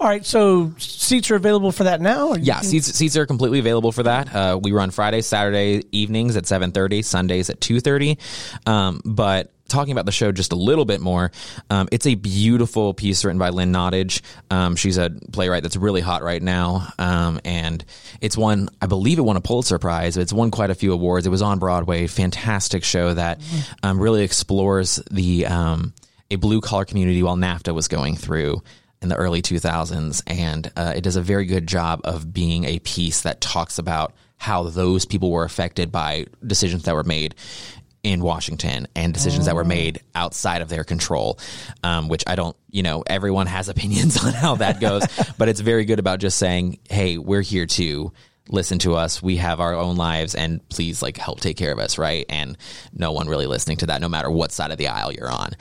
All 0.00 0.08
right, 0.08 0.24
so 0.26 0.72
seats 0.78 1.30
are 1.30 1.36
available 1.36 1.70
for 1.70 1.84
that 1.84 2.00
now? 2.00 2.34
Yeah, 2.34 2.56
can- 2.56 2.64
seats 2.64 2.92
seats 2.92 3.16
are 3.16 3.26
completely 3.26 3.60
available 3.60 3.92
for 3.92 4.02
that. 4.02 4.34
Uh, 4.34 4.58
we 4.60 4.72
run 4.72 4.90
Friday, 4.90 5.20
Saturday 5.20 5.84
evenings 5.92 6.36
at 6.36 6.46
seven 6.46 6.72
thirty, 6.72 7.02
Sundays 7.02 7.50
at 7.50 7.60
two 7.60 7.80
thirty. 7.80 8.18
Um, 8.66 9.00
but 9.04 9.52
talking 9.70 9.92
about 9.92 10.06
the 10.06 10.12
show 10.12 10.32
just 10.32 10.52
a 10.52 10.56
little 10.56 10.84
bit 10.84 11.00
more, 11.00 11.30
um, 11.70 11.88
it's 11.92 12.06
a 12.06 12.14
beautiful 12.14 12.94
piece 12.94 13.24
written 13.24 13.38
by 13.38 13.50
Lynn 13.50 13.72
Nottage. 13.72 14.20
Um, 14.50 14.76
she's 14.76 14.98
a 14.98 15.10
playwright 15.32 15.62
that's 15.62 15.76
really 15.76 16.00
hot 16.00 16.22
right 16.22 16.42
now, 16.42 16.88
um, 16.98 17.40
and 17.44 17.84
it's 18.20 18.36
won. 18.36 18.68
I 18.82 18.86
believe 18.86 19.18
it 19.18 19.22
won 19.22 19.36
a 19.36 19.40
Pulitzer 19.40 19.78
Prize. 19.78 20.16
It's 20.16 20.32
won 20.32 20.50
quite 20.50 20.70
a 20.70 20.74
few 20.74 20.92
awards. 20.92 21.26
It 21.26 21.30
was 21.30 21.42
on 21.42 21.58
Broadway. 21.58 22.06
Fantastic 22.06 22.84
show 22.84 23.14
that 23.14 23.40
um, 23.82 23.98
really 24.00 24.22
explores 24.22 25.02
the 25.10 25.46
um, 25.46 25.94
a 26.30 26.36
blue 26.36 26.60
collar 26.60 26.84
community 26.84 27.22
while 27.22 27.36
NAFTA 27.36 27.74
was 27.74 27.88
going 27.88 28.16
through 28.16 28.62
in 29.02 29.08
the 29.08 29.16
early 29.16 29.40
2000s, 29.40 30.22
and 30.26 30.70
uh, 30.76 30.92
it 30.94 31.00
does 31.00 31.16
a 31.16 31.22
very 31.22 31.46
good 31.46 31.66
job 31.66 32.00
of 32.04 32.32
being 32.32 32.64
a 32.64 32.78
piece 32.80 33.22
that 33.22 33.40
talks 33.40 33.78
about 33.78 34.12
how 34.36 34.64
those 34.64 35.04
people 35.04 35.30
were 35.30 35.44
affected 35.44 35.92
by 35.92 36.26
decisions 36.46 36.84
that 36.84 36.94
were 36.94 37.04
made 37.04 37.34
in 38.02 38.22
Washington 38.22 38.88
and 38.94 39.12
decisions 39.12 39.46
that 39.46 39.54
were 39.54 39.64
made 39.64 40.00
outside 40.14 40.62
of 40.62 40.68
their 40.68 40.84
control, 40.84 41.38
um, 41.82 42.08
which 42.08 42.24
I 42.26 42.34
don't, 42.34 42.56
you 42.70 42.82
know, 42.82 43.02
everyone 43.06 43.46
has 43.46 43.68
opinions 43.70 44.24
on 44.24 44.32
how 44.32 44.56
that 44.56 44.80
goes, 44.80 45.04
but 45.38 45.48
it's 45.48 45.60
very 45.60 45.84
good 45.84 45.98
about 45.98 46.18
just 46.18 46.38
saying, 46.38 46.78
hey, 46.88 47.18
we're 47.18 47.42
here 47.42 47.66
to 47.66 48.12
listen 48.48 48.78
to 48.80 48.96
us. 48.96 49.22
We 49.22 49.36
have 49.36 49.60
our 49.60 49.74
own 49.74 49.96
lives 49.96 50.34
and 50.34 50.66
please 50.68 51.02
like 51.02 51.16
help 51.16 51.40
take 51.40 51.56
care 51.56 51.72
of 51.72 51.78
us, 51.78 51.98
right? 51.98 52.26
And 52.28 52.58
no 52.92 53.12
one 53.12 53.28
really 53.28 53.46
listening 53.46 53.76
to 53.78 53.86
that, 53.86 54.00
no 54.00 54.08
matter 54.08 54.30
what 54.30 54.52
side 54.52 54.70
of 54.70 54.78
the 54.78 54.88
aisle 54.88 55.12
you're 55.12 55.30
on. 55.30 55.52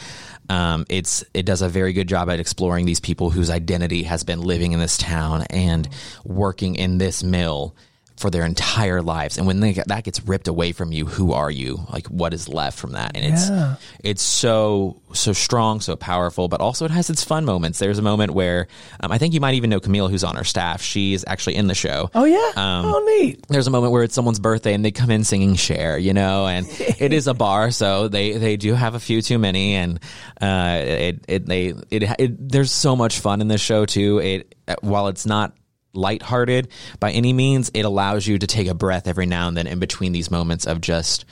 Um, 0.50 0.86
it's 0.90 1.24
it 1.34 1.46
does 1.46 1.62
a 1.62 1.70
very 1.70 1.94
good 1.94 2.08
job 2.08 2.30
at 2.30 2.40
exploring 2.40 2.86
these 2.86 3.00
people 3.00 3.30
whose 3.30 3.52
identity 3.52 4.04
has 4.04 4.24
been 4.24 4.42
living 4.42 4.72
in 4.72 4.80
this 4.80 4.98
town 4.98 5.44
and 5.52 5.88
working 6.26 6.76
in 6.76 6.98
this 6.98 7.24
mill 7.24 7.76
for 8.20 8.30
their 8.30 8.46
entire 8.46 9.02
lives. 9.02 9.38
And 9.38 9.48
when 9.48 9.62
they, 9.62 9.72
that 9.88 10.04
gets 10.04 10.22
ripped 10.28 10.50
away 10.50 10.74
from 10.74 10.92
you, 10.92 11.06
who 11.06 11.32
are 11.32 11.50
you? 11.50 11.80
Like 11.90 12.08
what 12.08 12.34
is 12.34 12.50
left 12.50 12.78
from 12.78 12.92
that? 12.92 13.12
And 13.16 13.26
it's 13.34 13.50
Yeah. 13.50 13.76
it's 14.04 14.22
so 14.22 15.02
so 15.14 15.32
strong, 15.34 15.80
so 15.82 15.96
powerful, 15.96 16.48
but 16.50 16.60
also 16.62 16.84
it 16.86 16.92
has 16.92 17.10
its 17.10 17.24
fun 17.24 17.46
moments. 17.46 17.80
There's 17.80 17.98
a 17.98 18.02
moment 18.04 18.32
where 18.34 18.68
um, 19.00 19.12
I 19.12 19.18
think 19.18 19.34
you 19.34 19.40
might 19.40 19.56
even 19.56 19.70
know 19.70 19.80
Camille, 19.80 20.10
who's 20.10 20.24
on 20.26 20.36
our 20.38 20.44
staff. 20.44 20.82
She's 20.82 21.24
actually 21.26 21.56
in 21.56 21.68
the 21.68 21.74
show. 21.74 22.12
Oh 22.14 22.26
yeah. 22.26 22.52
Um, 22.58 22.86
oh 22.94 23.04
neat. 23.20 23.46
There's 23.48 23.68
a 23.68 23.72
moment 23.72 23.94
where 23.94 24.04
it's 24.04 24.14
someone's 24.14 24.40
birthday 24.40 24.74
and 24.74 24.84
they 24.84 24.92
come 24.92 25.10
in 25.10 25.24
singing 25.24 25.56
"Share," 25.56 25.98
you 25.98 26.14
know, 26.14 26.46
and 26.46 26.68
it 27.00 27.14
is 27.14 27.28
a 27.28 27.34
bar, 27.34 27.72
so 27.72 28.10
they 28.10 28.34
they 28.34 28.58
do 28.58 28.74
have 28.74 28.96
a 28.96 29.00
few 29.00 29.22
too 29.22 29.40
many, 29.40 29.76
and 29.76 30.00
uh, 30.42 30.82
it 30.84 31.24
it 31.30 31.46
they 31.46 31.74
it, 31.90 32.04
it 32.20 32.50
there's 32.50 32.72
so 32.72 32.96
much 32.98 33.20
fun 33.20 33.40
in 33.42 33.48
this 33.48 33.62
show 33.62 33.86
too. 33.86 34.20
It 34.20 34.56
while 34.82 35.08
it's 35.08 35.26
not 35.26 35.54
lighthearted 35.94 36.70
by 37.00 37.12
any 37.12 37.34
means, 37.34 37.72
it 37.74 37.84
allows 37.84 38.28
you 38.28 38.38
to 38.38 38.48
take 38.48 38.68
a 38.68 38.74
breath 38.74 39.08
every 39.08 39.26
now 39.26 39.48
and 39.48 39.58
then 39.58 39.68
in 39.68 39.80
between 39.80 40.12
these 40.12 40.32
moments 40.32 40.66
of 40.68 40.82
just 40.82 41.26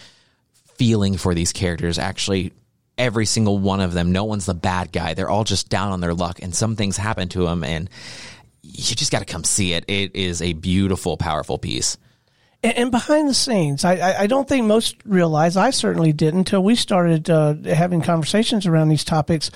feeling 0.75 1.17
for 1.17 1.33
these 1.33 1.53
characters. 1.53 1.99
Actually, 1.99 2.53
every 2.97 3.25
single 3.25 3.59
one 3.59 3.81
of 3.81 3.93
them, 3.93 4.11
no 4.11 4.23
one's 4.23 4.45
the 4.45 4.53
bad 4.53 4.91
guy. 4.91 5.13
They're 5.13 5.29
all 5.29 5.43
just 5.43 5.69
down 5.69 5.91
on 5.91 6.01
their 6.01 6.13
luck, 6.13 6.41
and 6.41 6.53
some 6.53 6.75
things 6.75 6.97
happen 6.97 7.29
to 7.29 7.45
them, 7.45 7.63
and 7.63 7.89
you 8.61 8.95
just 8.95 9.11
got 9.11 9.19
to 9.19 9.25
come 9.25 9.43
see 9.43 9.73
it. 9.73 9.85
It 9.87 10.15
is 10.15 10.41
a 10.41 10.53
beautiful, 10.53 11.17
powerful 11.17 11.57
piece. 11.57 11.97
And, 12.63 12.89
behind 12.89 13.29
the 13.29 13.35
scenes, 13.35 13.85
I, 13.85 13.95
I, 13.95 14.21
I 14.21 14.27
don't 14.27 14.47
think 14.47 14.65
most 14.65 14.95
realize. 15.05 15.55
I 15.55 15.69
certainly 15.69 16.11
didn't 16.11 16.39
until 16.39 16.63
we 16.63 16.75
started 16.75 17.29
uh, 17.29 17.53
having 17.65 18.01
conversations 18.01 18.65
around 18.65 18.89
these 18.89 19.03
topics. 19.03 19.51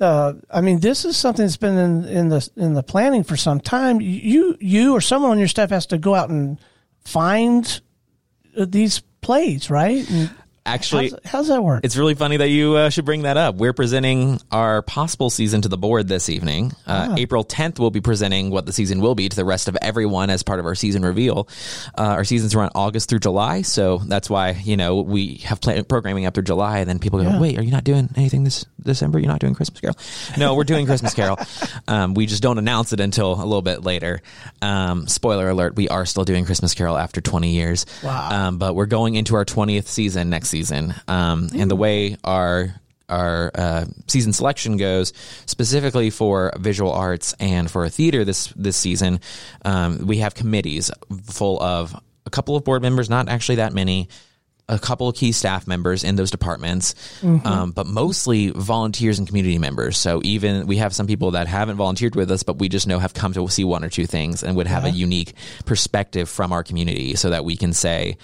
Uh, 0.00 0.34
I 0.50 0.62
mean, 0.62 0.80
this 0.80 1.04
is 1.04 1.16
something 1.16 1.44
that's 1.44 1.58
been 1.58 1.76
in, 1.76 2.04
in 2.06 2.28
the 2.30 2.48
in 2.56 2.72
the 2.74 2.82
planning 2.82 3.22
for 3.22 3.36
some 3.36 3.60
time. 3.60 4.00
You 4.00 4.56
you 4.58 4.94
or 4.94 5.00
someone 5.00 5.32
on 5.32 5.38
your 5.38 5.48
staff 5.48 5.70
has 5.70 5.86
to 5.86 5.98
go 5.98 6.14
out 6.14 6.30
and 6.30 6.58
find 7.04 7.80
uh, 8.56 8.64
these 8.66 9.00
plays, 9.20 9.68
right? 9.68 10.08
And 10.10 10.30
Actually, 10.74 11.10
how's, 11.10 11.20
how's 11.24 11.48
that 11.48 11.62
work? 11.62 11.84
It's 11.84 11.96
really 11.96 12.14
funny 12.14 12.36
that 12.38 12.48
you 12.48 12.74
uh, 12.76 12.90
should 12.90 13.04
bring 13.04 13.22
that 13.22 13.36
up. 13.36 13.56
We're 13.56 13.72
presenting 13.72 14.40
our 14.50 14.82
possible 14.82 15.30
season 15.30 15.62
to 15.62 15.68
the 15.68 15.76
board 15.78 16.08
this 16.08 16.28
evening. 16.28 16.72
Uh, 16.86 17.14
April 17.18 17.44
10th, 17.44 17.78
we'll 17.78 17.90
be 17.90 18.00
presenting 18.00 18.50
what 18.50 18.66
the 18.66 18.72
season 18.72 19.00
will 19.00 19.14
be 19.14 19.28
to 19.28 19.36
the 19.36 19.44
rest 19.44 19.68
of 19.68 19.76
everyone 19.82 20.30
as 20.30 20.42
part 20.42 20.60
of 20.60 20.66
our 20.66 20.74
season 20.74 21.02
reveal. 21.04 21.48
Uh, 21.98 22.02
our 22.02 22.24
seasons 22.24 22.54
run 22.54 22.70
August 22.74 23.08
through 23.08 23.18
July, 23.18 23.62
so 23.62 23.98
that's 23.98 24.30
why 24.30 24.50
you 24.50 24.76
know 24.76 25.00
we 25.00 25.36
have 25.44 25.60
plan- 25.60 25.84
programming 25.84 26.26
up 26.26 26.34
through 26.34 26.44
July, 26.44 26.78
and 26.78 26.88
then 26.88 26.98
people 26.98 27.18
go, 27.20 27.28
Yeah. 27.28 27.40
"Wait, 27.40 27.58
are 27.58 27.62
you 27.62 27.72
not 27.72 27.84
doing 27.84 28.08
anything 28.16 28.44
this 28.44 28.64
December? 28.82 29.18
You're 29.18 29.28
not 29.28 29.40
doing 29.40 29.54
Christmas 29.54 29.80
Carol?" 29.80 29.96
No, 30.38 30.54
we're 30.54 30.64
doing 30.64 30.86
Christmas 30.86 31.14
Carol. 31.14 31.38
Um, 31.88 32.14
we 32.14 32.26
just 32.26 32.42
don't 32.42 32.58
announce 32.58 32.92
it 32.92 33.00
until 33.00 33.32
a 33.34 33.42
little 33.44 33.62
bit 33.62 33.82
later. 33.82 34.20
Um, 34.62 35.08
spoiler 35.08 35.48
alert: 35.48 35.74
we 35.76 35.88
are 35.88 36.06
still 36.06 36.24
doing 36.24 36.44
Christmas 36.44 36.74
Carol 36.74 36.96
after 36.96 37.20
20 37.20 37.50
years. 37.50 37.86
Wow. 38.02 38.28
Um, 38.48 38.58
but 38.58 38.74
we're 38.74 38.86
going 38.86 39.14
into 39.16 39.34
our 39.34 39.44
20th 39.44 39.86
season 39.86 40.30
next 40.30 40.48
season. 40.50 40.59
Um, 41.08 41.48
and 41.54 41.70
the 41.70 41.76
way 41.76 42.16
our 42.24 42.74
our 43.08 43.50
uh, 43.54 43.84
season 44.06 44.32
selection 44.32 44.76
goes, 44.76 45.12
specifically 45.46 46.10
for 46.10 46.52
visual 46.58 46.92
arts 46.92 47.34
and 47.40 47.70
for 47.70 47.88
theater 47.88 48.24
this 48.24 48.52
this 48.56 48.76
season, 48.76 49.20
um, 49.64 50.06
we 50.06 50.18
have 50.18 50.34
committees 50.34 50.90
full 51.24 51.60
of 51.62 51.94
a 52.26 52.30
couple 52.30 52.54
of 52.56 52.64
board 52.64 52.82
members, 52.82 53.10
not 53.10 53.28
actually 53.28 53.56
that 53.56 53.72
many. 53.72 54.08
A 54.68 54.78
couple 54.78 55.08
of 55.08 55.16
key 55.16 55.32
staff 55.32 55.66
members 55.66 56.04
in 56.04 56.14
those 56.14 56.30
departments, 56.30 56.94
um, 57.44 57.72
but 57.72 57.88
mostly 57.88 58.50
volunteers 58.50 59.18
and 59.18 59.26
community 59.26 59.58
members. 59.58 59.98
So 59.98 60.20
even 60.22 60.68
we 60.68 60.76
have 60.76 60.94
some 60.94 61.08
people 61.08 61.32
that 61.32 61.48
haven't 61.48 61.74
volunteered 61.74 62.14
with 62.14 62.30
us, 62.30 62.44
but 62.44 62.60
we 62.60 62.68
just 62.68 62.86
know 62.86 63.00
have 63.00 63.12
come 63.12 63.32
to 63.32 63.48
see 63.48 63.64
one 63.64 63.82
or 63.82 63.88
two 63.88 64.06
things 64.06 64.44
and 64.44 64.54
would 64.54 64.68
have 64.68 64.84
a 64.84 64.90
unique 64.90 65.32
perspective 65.64 66.28
from 66.28 66.52
our 66.52 66.62
community, 66.62 67.16
so 67.16 67.30
that 67.30 67.44
we 67.44 67.56
can 67.56 67.72
say, 67.72 68.16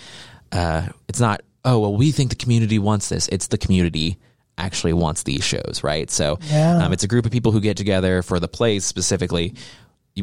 uh, 0.52 0.86
it's 1.08 1.18
not 1.18 1.40
oh 1.66 1.78
well 1.80 1.94
we 1.94 2.12
think 2.12 2.30
the 2.30 2.36
community 2.36 2.78
wants 2.78 3.10
this. 3.10 3.28
It's 3.28 3.48
the 3.48 3.58
community 3.58 4.18
actually 4.56 4.94
wants 4.94 5.24
these 5.24 5.44
shows 5.44 5.80
right? 5.84 6.10
So 6.10 6.38
Yeah. 6.50 6.78
um, 6.84 6.94
it's 6.94 7.04
a 7.04 7.08
group 7.08 7.26
of 7.26 7.32
people 7.32 7.52
who 7.52 7.60
get 7.60 7.76
together 7.76 8.22
for 8.22 8.40
the 8.40 8.48
plays 8.48 8.86
specifically. 8.86 9.52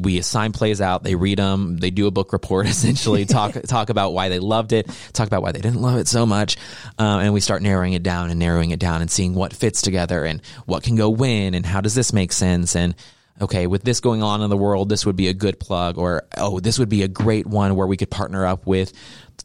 We 0.01 0.17
assign 0.17 0.53
plays 0.53 0.81
out. 0.81 1.03
They 1.03 1.13
read 1.13 1.37
them 1.37 1.77
they 1.77 1.91
do 1.91 2.07
a 2.07 2.11
book 2.11 2.33
report 2.33 2.65
essentially 2.73 3.25
talk 3.37 3.53
talk 3.67 3.89
about 3.91 4.11
why 4.13 4.29
they 4.29 4.39
loved 4.39 4.73
it 4.73 4.89
talk 5.13 5.27
about 5.27 5.43
why 5.43 5.51
they 5.51 5.61
didn't 5.61 5.81
love 5.83 5.99
it 5.99 6.07
so 6.07 6.25
much 6.25 6.57
um, 6.97 7.19
and 7.19 7.31
we 7.33 7.39
start 7.41 7.61
narrowing 7.61 7.93
it 7.93 8.01
down 8.01 8.31
and 8.31 8.39
narrowing 8.39 8.71
it 8.71 8.79
down 8.79 9.01
and 9.01 9.11
seeing 9.11 9.35
what 9.35 9.53
fits 9.53 9.83
together 9.83 10.25
and 10.25 10.41
what 10.65 10.81
can 10.81 10.95
go 10.95 11.11
when 11.11 11.53
and 11.53 11.63
how 11.63 11.79
does 11.79 11.93
this 11.93 12.11
make 12.11 12.31
sense 12.31 12.75
and 12.75 12.95
okay, 13.41 13.67
with 13.67 13.83
this 13.83 13.99
going 13.99 14.23
on 14.23 14.41
in 14.41 14.49
the 14.49 14.57
world, 14.57 14.89
this 14.89 15.05
would 15.05 15.15
be 15.15 15.27
a 15.27 15.33
good 15.33 15.59
plug, 15.59 15.97
or 15.97 16.23
oh, 16.37 16.59
this 16.59 16.79
would 16.79 16.89
be 16.89 17.03
a 17.03 17.07
great 17.07 17.47
one 17.47 17.75
where 17.75 17.87
we 17.87 17.97
could 17.97 18.09
partner 18.09 18.45
up 18.45 18.65
with 18.65 18.93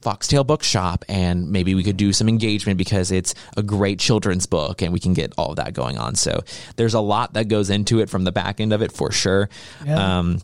Foxtail 0.03 0.45
Bookshop 0.45 1.05
and 1.09 1.51
maybe 1.51 1.75
we 1.75 1.83
could 1.83 1.97
do 1.97 2.13
some 2.13 2.29
engagement 2.29 2.79
because 2.79 3.11
it's 3.11 3.35
a 3.57 3.63
great 3.63 3.99
children's 3.99 4.47
book 4.47 4.83
and 4.83 4.93
we 4.93 5.01
can 5.01 5.13
get 5.13 5.33
all 5.37 5.51
of 5.51 5.57
that 5.57 5.75
going 5.75 5.99
on. 5.99 6.15
So 6.15 6.43
there's 6.77 6.95
a 6.95 7.01
lot 7.01 7.35
that 7.35 7.49
goes 7.49 7.71
into 7.71 8.01
it 8.01 8.09
from 8.09 8.25
the 8.25 8.33
back 8.33 8.61
end 8.61 8.73
of 8.73 8.83
it 8.83 8.93
for 8.93 9.11
sure. 9.11 9.49
Yeah. 9.85 10.19
Um, 10.19 10.41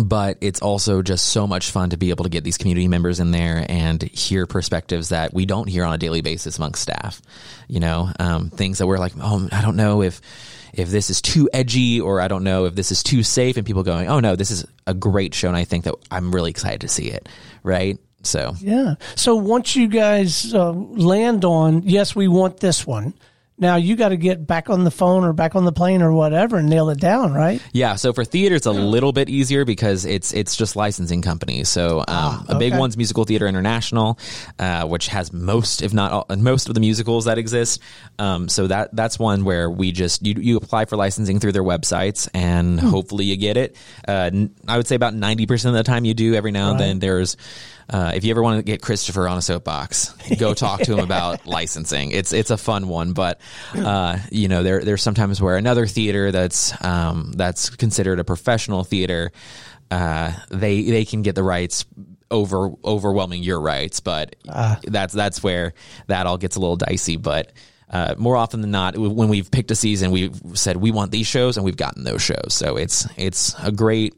but 0.00 0.38
it's 0.40 0.60
also 0.60 1.02
just 1.02 1.28
so 1.28 1.46
much 1.46 1.70
fun 1.70 1.90
to 1.90 1.96
be 1.96 2.10
able 2.10 2.24
to 2.24 2.30
get 2.30 2.44
these 2.44 2.58
community 2.58 2.88
members 2.88 3.20
in 3.20 3.30
there 3.30 3.64
and 3.68 4.02
hear 4.02 4.46
perspectives 4.46 5.10
that 5.10 5.34
we 5.34 5.46
don't 5.46 5.68
hear 5.68 5.84
on 5.84 5.92
a 5.92 5.98
daily 5.98 6.22
basis 6.22 6.56
amongst 6.58 6.82
staff. 6.82 7.20
You 7.68 7.80
know, 7.80 8.10
um, 8.18 8.50
things 8.50 8.78
that 8.78 8.86
we're 8.86 8.98
like, 8.98 9.12
oh, 9.20 9.48
I 9.52 9.62
don't 9.62 9.76
know 9.76 10.02
if 10.02 10.20
if 10.72 10.88
this 10.88 11.10
is 11.10 11.20
too 11.20 11.50
edgy 11.52 12.00
or 12.00 12.20
I 12.20 12.28
don't 12.28 12.44
know 12.44 12.64
if 12.64 12.74
this 12.74 12.90
is 12.92 13.02
too 13.02 13.22
safe, 13.22 13.56
and 13.56 13.66
people 13.66 13.82
going, 13.82 14.08
oh 14.08 14.20
no, 14.20 14.36
this 14.36 14.50
is 14.50 14.66
a 14.86 14.94
great 14.94 15.34
show, 15.34 15.48
and 15.48 15.56
I 15.56 15.64
think 15.64 15.84
that 15.84 15.94
I'm 16.10 16.34
really 16.34 16.50
excited 16.50 16.80
to 16.82 16.88
see 16.88 17.08
it. 17.08 17.28
Right. 17.62 17.98
So 18.22 18.54
Yeah. 18.58 18.94
So 19.16 19.36
once 19.36 19.76
you 19.76 19.88
guys 19.88 20.54
uh, 20.54 20.72
land 20.72 21.44
on, 21.44 21.82
yes, 21.82 22.14
we 22.14 22.28
want 22.28 22.60
this 22.60 22.86
one. 22.86 23.14
Now 23.62 23.76
you 23.76 23.94
got 23.94 24.08
to 24.08 24.16
get 24.16 24.44
back 24.44 24.70
on 24.70 24.82
the 24.82 24.90
phone 24.90 25.22
or 25.22 25.32
back 25.32 25.54
on 25.54 25.64
the 25.64 25.70
plane 25.70 26.02
or 26.02 26.12
whatever 26.12 26.56
and 26.56 26.68
nail 26.68 26.90
it 26.90 26.98
down, 26.98 27.32
right? 27.32 27.62
Yeah, 27.72 27.94
so 27.94 28.12
for 28.12 28.24
theater, 28.24 28.56
it's 28.56 28.66
a 28.66 28.72
little 28.72 29.12
bit 29.12 29.28
easier 29.28 29.64
because 29.64 30.04
it's 30.04 30.34
it's 30.34 30.56
just 30.56 30.74
licensing 30.74 31.22
companies. 31.22 31.68
So 31.68 32.04
um, 32.08 32.44
a 32.48 32.58
big 32.58 32.76
one's 32.76 32.96
Musical 32.96 33.22
Theater 33.22 33.46
International, 33.46 34.18
uh, 34.58 34.84
which 34.88 35.06
has 35.06 35.32
most, 35.32 35.80
if 35.80 35.94
not 35.94 36.10
all, 36.10 36.26
most, 36.36 36.68
of 36.68 36.74
the 36.74 36.80
musicals 36.80 37.26
that 37.26 37.38
exist. 37.38 37.80
Um, 38.18 38.48
so 38.48 38.66
that 38.66 38.96
that's 38.96 39.16
one 39.16 39.44
where 39.44 39.70
we 39.70 39.92
just 39.92 40.26
you 40.26 40.34
you 40.38 40.56
apply 40.56 40.86
for 40.86 40.96
licensing 40.96 41.38
through 41.38 41.52
their 41.52 41.62
websites 41.62 42.28
and 42.34 42.80
hopefully 42.80 43.26
you 43.26 43.36
get 43.36 43.56
it. 43.56 43.76
Uh, 44.08 44.28
I 44.66 44.76
would 44.76 44.88
say 44.88 44.96
about 44.96 45.14
ninety 45.14 45.46
percent 45.46 45.76
of 45.76 45.84
the 45.84 45.88
time 45.88 46.04
you 46.04 46.14
do. 46.14 46.34
Every 46.34 46.50
now 46.50 46.72
and 46.72 46.80
then 46.80 46.98
there's. 46.98 47.36
Uh, 47.92 48.12
if 48.14 48.24
you 48.24 48.30
ever 48.30 48.42
want 48.42 48.58
to 48.58 48.62
get 48.62 48.80
Christopher 48.80 49.28
on 49.28 49.36
a 49.36 49.42
soapbox, 49.42 50.14
go 50.38 50.54
talk 50.54 50.80
to 50.80 50.94
him 50.94 50.98
about 51.04 51.46
licensing. 51.46 52.10
It's 52.10 52.32
it's 52.32 52.50
a 52.50 52.56
fun 52.56 52.88
one, 52.88 53.12
but 53.12 53.40
uh, 53.76 54.18
you 54.30 54.48
know 54.48 54.62
there 54.62 54.82
there's 54.82 55.02
sometimes 55.02 55.42
where 55.42 55.56
another 55.56 55.86
theater 55.86 56.32
that's 56.32 56.72
um, 56.82 57.32
that's 57.32 57.68
considered 57.68 58.18
a 58.18 58.24
professional 58.24 58.82
theater, 58.82 59.30
uh, 59.90 60.32
they 60.50 60.82
they 60.82 61.04
can 61.04 61.20
get 61.20 61.34
the 61.34 61.42
rights 61.42 61.84
over 62.30 62.70
overwhelming 62.82 63.42
your 63.42 63.60
rights, 63.60 64.00
but 64.00 64.36
that's 64.84 65.12
that's 65.12 65.42
where 65.42 65.74
that 66.06 66.26
all 66.26 66.38
gets 66.38 66.56
a 66.56 66.60
little 66.60 66.76
dicey. 66.76 67.18
But 67.18 67.52
uh, 67.90 68.14
more 68.16 68.36
often 68.36 68.62
than 68.62 68.70
not, 68.70 68.96
when 68.96 69.28
we've 69.28 69.50
picked 69.50 69.70
a 69.70 69.74
season, 69.74 70.12
we've 70.12 70.40
said 70.54 70.78
we 70.78 70.90
want 70.90 71.10
these 71.10 71.26
shows, 71.26 71.58
and 71.58 71.64
we've 71.64 71.76
gotten 71.76 72.04
those 72.04 72.22
shows. 72.22 72.54
So 72.54 72.78
it's 72.78 73.06
it's 73.18 73.54
a 73.62 73.70
great 73.70 74.14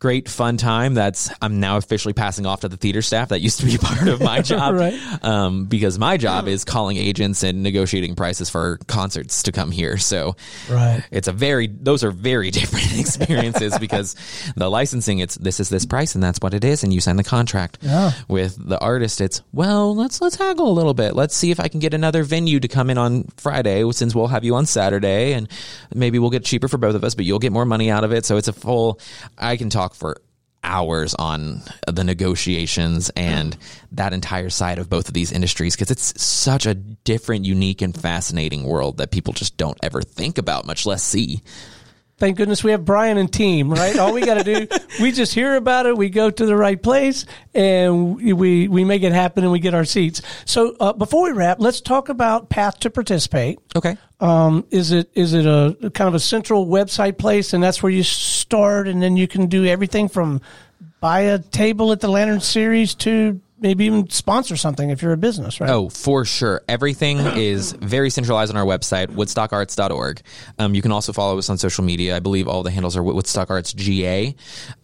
great 0.00 0.28
fun 0.28 0.56
time 0.56 0.94
that's 0.94 1.28
I'm 1.42 1.58
now 1.58 1.76
officially 1.76 2.12
passing 2.14 2.46
off 2.46 2.60
to 2.60 2.68
the 2.68 2.76
theater 2.76 3.02
staff 3.02 3.30
that 3.30 3.40
used 3.40 3.58
to 3.58 3.66
be 3.66 3.78
part 3.82 4.06
of 4.06 4.20
my 4.20 4.40
job 4.42 4.76
Right. 4.76 4.94
um, 5.24 5.64
because 5.64 5.98
my 5.98 6.16
job 6.16 6.46
is 6.46 6.64
calling 6.64 6.96
agents 6.96 7.42
and 7.42 7.64
negotiating 7.64 8.14
prices 8.14 8.48
for 8.48 8.78
concerts 8.86 9.42
to 9.42 9.50
come 9.52 9.72
here 9.72 9.96
so 9.98 10.36
Right. 10.70 11.02
it's 11.10 11.26
a 11.26 11.32
very 11.32 11.66
those 11.66 12.04
are 12.04 12.12
very 12.12 12.50
different 12.58 12.96
experiences 12.96 13.76
because 13.80 14.14
the 14.56 14.70
licensing 14.70 15.18
it's 15.18 15.34
this 15.34 15.58
is 15.58 15.68
this 15.68 15.84
price 15.84 16.14
and 16.14 16.22
that's 16.22 16.38
what 16.40 16.54
it 16.54 16.62
is 16.62 16.84
and 16.84 16.94
you 16.94 17.00
sign 17.00 17.16
the 17.16 17.24
contract 17.24 17.78
Yeah. 17.82 18.12
with 18.28 18.56
the 18.68 18.78
artist 18.78 19.20
it's 19.20 19.42
well 19.52 19.96
let's 19.96 20.20
let's 20.20 20.36
haggle 20.36 20.70
a 20.70 20.74
little 20.74 20.94
bit 20.94 21.16
let's 21.16 21.34
see 21.34 21.50
if 21.50 21.58
i 21.58 21.66
can 21.66 21.80
get 21.80 21.92
another 21.92 22.22
venue 22.22 22.60
to 22.60 22.68
come 22.68 22.88
in 22.88 22.98
on 22.98 23.24
friday 23.36 23.90
since 23.90 24.14
we'll 24.14 24.28
have 24.28 24.44
you 24.44 24.54
on 24.54 24.64
saturday 24.64 25.32
and 25.32 25.48
maybe 25.92 26.20
we'll 26.20 26.30
get 26.30 26.44
cheaper 26.44 26.68
for 26.68 26.78
both 26.78 26.94
of 26.94 27.02
us 27.02 27.16
but 27.16 27.24
you'll 27.24 27.40
get 27.40 27.50
more 27.52 27.64
money 27.64 27.90
out 27.90 28.04
of 28.04 28.12
it 28.12 28.24
so 28.24 28.36
it's 28.36 28.46
a 28.46 28.52
full 28.52 29.00
i 29.36 29.56
can 29.56 29.68
talk 29.68 29.87
for 29.94 30.20
hours 30.64 31.14
on 31.14 31.62
the 31.86 32.04
negotiations 32.04 33.10
and 33.16 33.56
that 33.92 34.12
entire 34.12 34.50
side 34.50 34.78
of 34.78 34.90
both 34.90 35.08
of 35.08 35.14
these 35.14 35.32
industries 35.32 35.74
because 35.74 35.90
it's 35.90 36.20
such 36.20 36.66
a 36.66 36.74
different 36.74 37.44
unique 37.44 37.80
and 37.80 37.98
fascinating 37.98 38.64
world 38.64 38.98
that 38.98 39.10
people 39.10 39.32
just 39.32 39.56
don't 39.56 39.78
ever 39.82 40.02
think 40.02 40.36
about 40.36 40.66
much 40.66 40.84
less 40.84 41.02
see 41.02 41.42
Thank 42.18 42.36
goodness 42.36 42.64
we 42.64 42.72
have 42.72 42.84
Brian 42.84 43.16
and 43.16 43.32
team, 43.32 43.70
right? 43.70 43.96
All 43.96 44.12
we 44.12 44.22
got 44.22 44.42
to 44.42 44.44
do, 44.44 44.66
we 45.00 45.12
just 45.12 45.32
hear 45.32 45.54
about 45.54 45.86
it, 45.86 45.96
we 45.96 46.10
go 46.10 46.30
to 46.30 46.46
the 46.46 46.56
right 46.56 46.80
place, 46.80 47.26
and 47.54 48.16
we 48.16 48.66
we 48.66 48.84
make 48.84 49.02
it 49.02 49.12
happen, 49.12 49.44
and 49.44 49.52
we 49.52 49.60
get 49.60 49.72
our 49.72 49.84
seats. 49.84 50.20
So 50.44 50.74
uh, 50.80 50.92
before 50.94 51.22
we 51.22 51.30
wrap, 51.30 51.60
let's 51.60 51.80
talk 51.80 52.08
about 52.08 52.50
path 52.50 52.80
to 52.80 52.90
participate. 52.90 53.60
okay 53.76 53.96
Um, 54.18 54.66
is 54.70 54.90
it 54.90 55.10
is 55.14 55.32
it 55.32 55.46
a 55.46 55.90
kind 55.90 56.08
of 56.08 56.14
a 56.14 56.20
central 56.20 56.66
website 56.66 57.18
place, 57.18 57.52
and 57.52 57.62
that's 57.62 57.82
where 57.82 57.92
you 57.92 58.02
start, 58.02 58.88
and 58.88 59.00
then 59.00 59.16
you 59.16 59.28
can 59.28 59.46
do 59.46 59.64
everything 59.64 60.08
from 60.08 60.40
buy 61.00 61.20
a 61.20 61.38
table 61.38 61.92
at 61.92 62.00
the 62.00 62.08
Lantern 62.08 62.40
Series 62.40 62.94
to 62.96 63.40
maybe 63.60 63.84
even 63.86 64.08
sponsor 64.10 64.56
something 64.56 64.90
if 64.90 65.02
you're 65.02 65.12
a 65.12 65.16
business, 65.16 65.60
right? 65.60 65.70
Oh, 65.70 65.88
for 65.88 66.24
sure. 66.24 66.62
Everything 66.68 67.18
is 67.36 67.72
very 67.72 68.10
centralized 68.10 68.50
on 68.50 68.56
our 68.56 68.64
website, 68.64 69.08
woodstockarts.org. 69.08 70.22
Um, 70.58 70.74
you 70.74 70.82
can 70.82 70.92
also 70.92 71.12
follow 71.12 71.38
us 71.38 71.50
on 71.50 71.58
social 71.58 71.84
media. 71.84 72.16
I 72.16 72.20
believe 72.20 72.48
all 72.48 72.62
the 72.62 72.70
handles 72.70 72.96
are 72.96 73.02
Woodstock 73.02 73.50
Arts 73.50 73.72
GA 73.72 74.34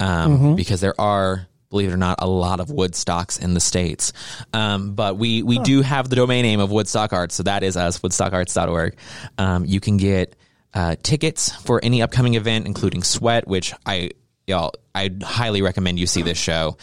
um, 0.00 0.56
because 0.56 0.80
there 0.80 0.98
are. 1.00 1.46
Believe 1.70 1.90
it 1.90 1.94
or 1.94 1.96
not, 1.96 2.20
a 2.20 2.28
lot 2.28 2.60
of 2.60 2.68
Woodstocks 2.68 3.42
in 3.42 3.54
the 3.54 3.58
states, 3.58 4.12
um, 4.52 4.94
but 4.94 5.16
we 5.16 5.42
we 5.42 5.58
do 5.58 5.82
have 5.82 6.08
the 6.08 6.14
domain 6.14 6.44
name 6.44 6.60
of 6.60 6.70
Woodstock 6.70 7.12
Arts, 7.12 7.34
so 7.34 7.42
that 7.42 7.64
is 7.64 7.76
us, 7.76 7.98
woodstockarts.org. 7.98 8.96
Um, 9.38 9.64
you 9.64 9.80
can 9.80 9.96
get 9.96 10.36
uh, 10.72 10.94
tickets 11.02 11.50
for 11.50 11.80
any 11.82 12.00
upcoming 12.00 12.34
event, 12.34 12.66
including 12.66 13.02
Sweat, 13.02 13.48
which 13.48 13.74
I 13.84 14.10
y'all 14.46 14.72
I 14.94 15.10
highly 15.22 15.62
recommend 15.62 15.98
you 15.98 16.06
see 16.06 16.22
this 16.22 16.38
show. 16.38 16.76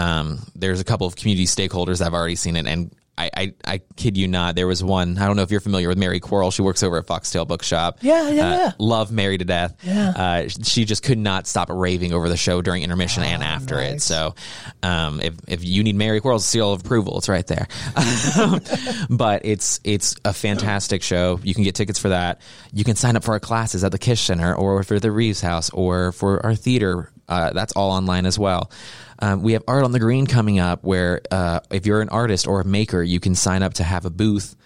Um, 0.00 0.38
there's 0.54 0.80
a 0.80 0.84
couple 0.84 1.06
of 1.06 1.16
community 1.16 1.46
stakeholders 1.46 2.04
I've 2.04 2.14
already 2.14 2.36
seen 2.36 2.56
it, 2.56 2.66
and 2.66 2.94
I, 3.18 3.30
I, 3.36 3.54
I 3.66 3.80
kid 3.96 4.16
you 4.16 4.28
not, 4.28 4.54
there 4.54 4.66
was 4.66 4.82
one. 4.82 5.18
I 5.18 5.26
don't 5.26 5.36
know 5.36 5.42
if 5.42 5.50
you're 5.50 5.60
familiar 5.60 5.88
with 5.88 5.98
Mary 5.98 6.20
Quarrel. 6.20 6.50
She 6.50 6.62
works 6.62 6.82
over 6.82 6.96
at 6.96 7.06
Foxtail 7.06 7.44
Bookshop. 7.44 7.98
Yeah, 8.00 8.30
yeah, 8.30 8.46
Uh, 8.46 8.56
yeah. 8.56 8.72
Love 8.78 9.12
Mary 9.12 9.36
to 9.36 9.44
death. 9.44 9.76
Yeah. 9.82 10.08
Uh, 10.16 10.48
she 10.48 10.86
just 10.86 11.02
could 11.02 11.18
not 11.18 11.46
stop 11.46 11.68
raving 11.70 12.14
over 12.14 12.30
the 12.30 12.38
show 12.38 12.62
during 12.62 12.82
intermission 12.82 13.22
and 13.22 13.42
after 13.42 13.78
it. 13.78 14.00
So, 14.00 14.34
um, 14.82 15.20
if 15.20 15.34
if 15.48 15.62
you 15.64 15.82
need 15.84 15.96
Mary 15.96 16.22
Quarrel's 16.22 16.46
seal 16.46 16.72
of 16.72 16.80
approval, 16.80 17.18
it's 17.18 17.28
right 17.28 17.46
there. 17.46 17.66
but 19.10 19.44
it's 19.44 19.80
it's 19.84 20.16
a 20.24 20.32
fantastic 20.32 21.02
show. 21.02 21.38
You 21.42 21.52
can 21.54 21.64
get 21.64 21.74
tickets 21.74 21.98
for 21.98 22.08
that. 22.10 22.40
You 22.72 22.84
can 22.84 22.96
sign 22.96 23.16
up 23.16 23.24
for 23.24 23.32
our 23.32 23.40
classes 23.40 23.84
at 23.84 23.92
the 23.92 23.98
Kish 23.98 24.22
Center 24.22 24.54
or 24.54 24.82
for 24.82 24.98
the 24.98 25.10
Reeves 25.10 25.40
House 25.40 25.68
or 25.70 26.12
for 26.12 26.44
our 26.44 26.54
theater. 26.54 27.10
Uh, 27.28 27.52
that's 27.52 27.72
all 27.74 27.90
online 27.92 28.26
as 28.26 28.38
well. 28.38 28.70
Um, 29.20 29.42
we 29.42 29.52
have 29.52 29.64
Art 29.68 29.84
on 29.84 29.92
the 29.92 29.98
Green 29.98 30.26
coming 30.26 30.58
up, 30.58 30.82
where 30.82 31.20
uh, 31.30 31.60
if 31.70 31.86
you're 31.86 32.00
an 32.00 32.08
artist 32.08 32.46
or 32.46 32.60
a 32.60 32.64
maker, 32.64 33.02
you 33.02 33.20
can 33.20 33.34
sign 33.34 33.62
up 33.62 33.74
to 33.74 33.84
have 33.84 34.04
a 34.04 34.10
booth 34.10 34.56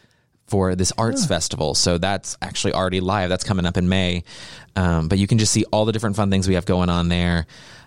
for 0.47 0.75
this 0.75 0.93
arts 0.99 1.27
festival. 1.27 1.75
So 1.75 1.99
that's 1.99 2.37
actually 2.43 2.75
already 2.75 3.01
live. 3.01 3.31
That's 3.31 3.45
coming 3.45 3.67
up 3.67 3.77
in 3.77 3.89
May. 3.89 4.25
Um, 4.77 5.09
but 5.09 5.19
you 5.19 5.27
can 5.27 5.39
just 5.39 5.53
see 5.53 5.65
all 5.73 5.85
the 5.85 5.93
different 5.93 6.17
fun 6.17 6.31
things 6.31 6.47
we 6.47 6.55
have 6.55 6.67
going 6.67 6.91
on 6.91 7.09
there. 7.09 7.47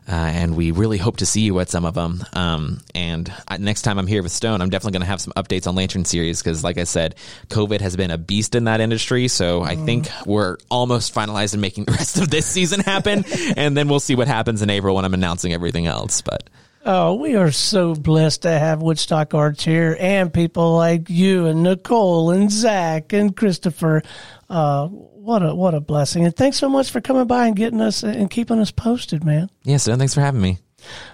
Uh, 0.09 0.13
and 0.13 0.55
we 0.55 0.71
really 0.71 0.97
hope 0.97 1.17
to 1.17 1.25
see 1.25 1.41
you 1.41 1.59
at 1.59 1.69
some 1.69 1.83
of 1.83 1.93
them. 1.93 2.23
Um, 2.31 2.79
and 2.95 3.31
I, 3.45 3.57
next 3.57 3.81
time 3.81 3.99
I'm 3.99 4.07
here 4.07 4.23
with 4.23 4.31
Stone, 4.31 4.61
I'm 4.61 4.69
definitely 4.69 4.93
going 4.93 5.01
to 5.01 5.07
have 5.07 5.19
some 5.19 5.33
updates 5.35 5.67
on 5.67 5.75
Lantern 5.75 6.05
series 6.05 6.41
because, 6.41 6.63
like 6.63 6.77
I 6.77 6.85
said, 6.85 7.15
COVID 7.49 7.81
has 7.81 7.97
been 7.97 8.09
a 8.09 8.17
beast 8.17 8.55
in 8.55 8.63
that 8.65 8.79
industry. 8.79 9.27
So 9.27 9.63
I 9.63 9.75
think 9.75 10.07
we're 10.25 10.57
almost 10.71 11.13
finalized 11.13 11.53
in 11.53 11.59
making 11.59 11.85
the 11.85 11.91
rest 11.91 12.17
of 12.19 12.29
this 12.29 12.45
season 12.45 12.79
happen, 12.79 13.25
and 13.57 13.75
then 13.75 13.89
we'll 13.89 13.99
see 13.99 14.15
what 14.15 14.29
happens 14.29 14.61
in 14.61 14.69
April 14.69 14.95
when 14.95 15.03
I'm 15.03 15.13
announcing 15.13 15.51
everything 15.51 15.87
else. 15.87 16.21
But 16.21 16.49
Oh, 16.85 17.15
we 17.15 17.35
are 17.35 17.51
so 17.51 17.95
blessed 17.95 18.43
to 18.43 18.49
have 18.49 18.81
Woodstock 18.81 19.33
Arts 19.33 19.65
here 19.65 19.97
and 19.99 20.33
people 20.33 20.75
like 20.75 21.09
you 21.09 21.47
and 21.47 21.63
Nicole 21.63 22.31
and 22.31 22.49
Zach 22.49 23.11
and 23.11 23.35
Christopher. 23.35 24.03
Uh, 24.49 24.87
what 24.87 25.43
a 25.43 25.53
what 25.53 25.73
a 25.73 25.81
blessing! 25.81 26.23
And 26.23 26.33
thanks 26.33 26.57
so 26.57 26.69
much 26.69 26.89
for 26.89 27.01
coming 27.01 27.27
by 27.27 27.47
and 27.47 27.55
getting 27.55 27.81
us 27.81 28.03
and 28.03 28.29
keeping 28.29 28.59
us 28.59 28.71
posted, 28.71 29.25
man. 29.25 29.49
Yes, 29.63 29.83
Stone, 29.83 29.97
thanks 29.97 30.13
for 30.13 30.21
having 30.21 30.39
me. 30.39 30.59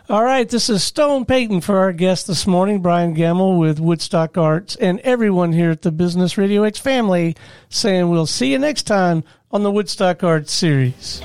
All 0.09 0.23
right, 0.23 0.47
this 0.47 0.69
is 0.69 0.83
Stone 0.83 1.25
Payton 1.25 1.61
for 1.61 1.79
our 1.79 1.93
guest 1.93 2.27
this 2.27 2.45
morning, 2.45 2.81
Brian 2.81 3.13
Gamble 3.13 3.57
with 3.57 3.79
Woodstock 3.79 4.37
Arts, 4.37 4.75
and 4.75 4.99
everyone 4.99 5.53
here 5.53 5.71
at 5.71 5.81
the 5.81 5.91
Business 5.91 6.37
Radio 6.37 6.63
X 6.63 6.77
family 6.77 7.35
saying 7.69 8.09
we'll 8.09 8.27
see 8.27 8.51
you 8.51 8.59
next 8.59 8.83
time 8.83 9.23
on 9.49 9.63
the 9.63 9.71
Woodstock 9.71 10.23
Arts 10.23 10.51
series. 10.53 11.21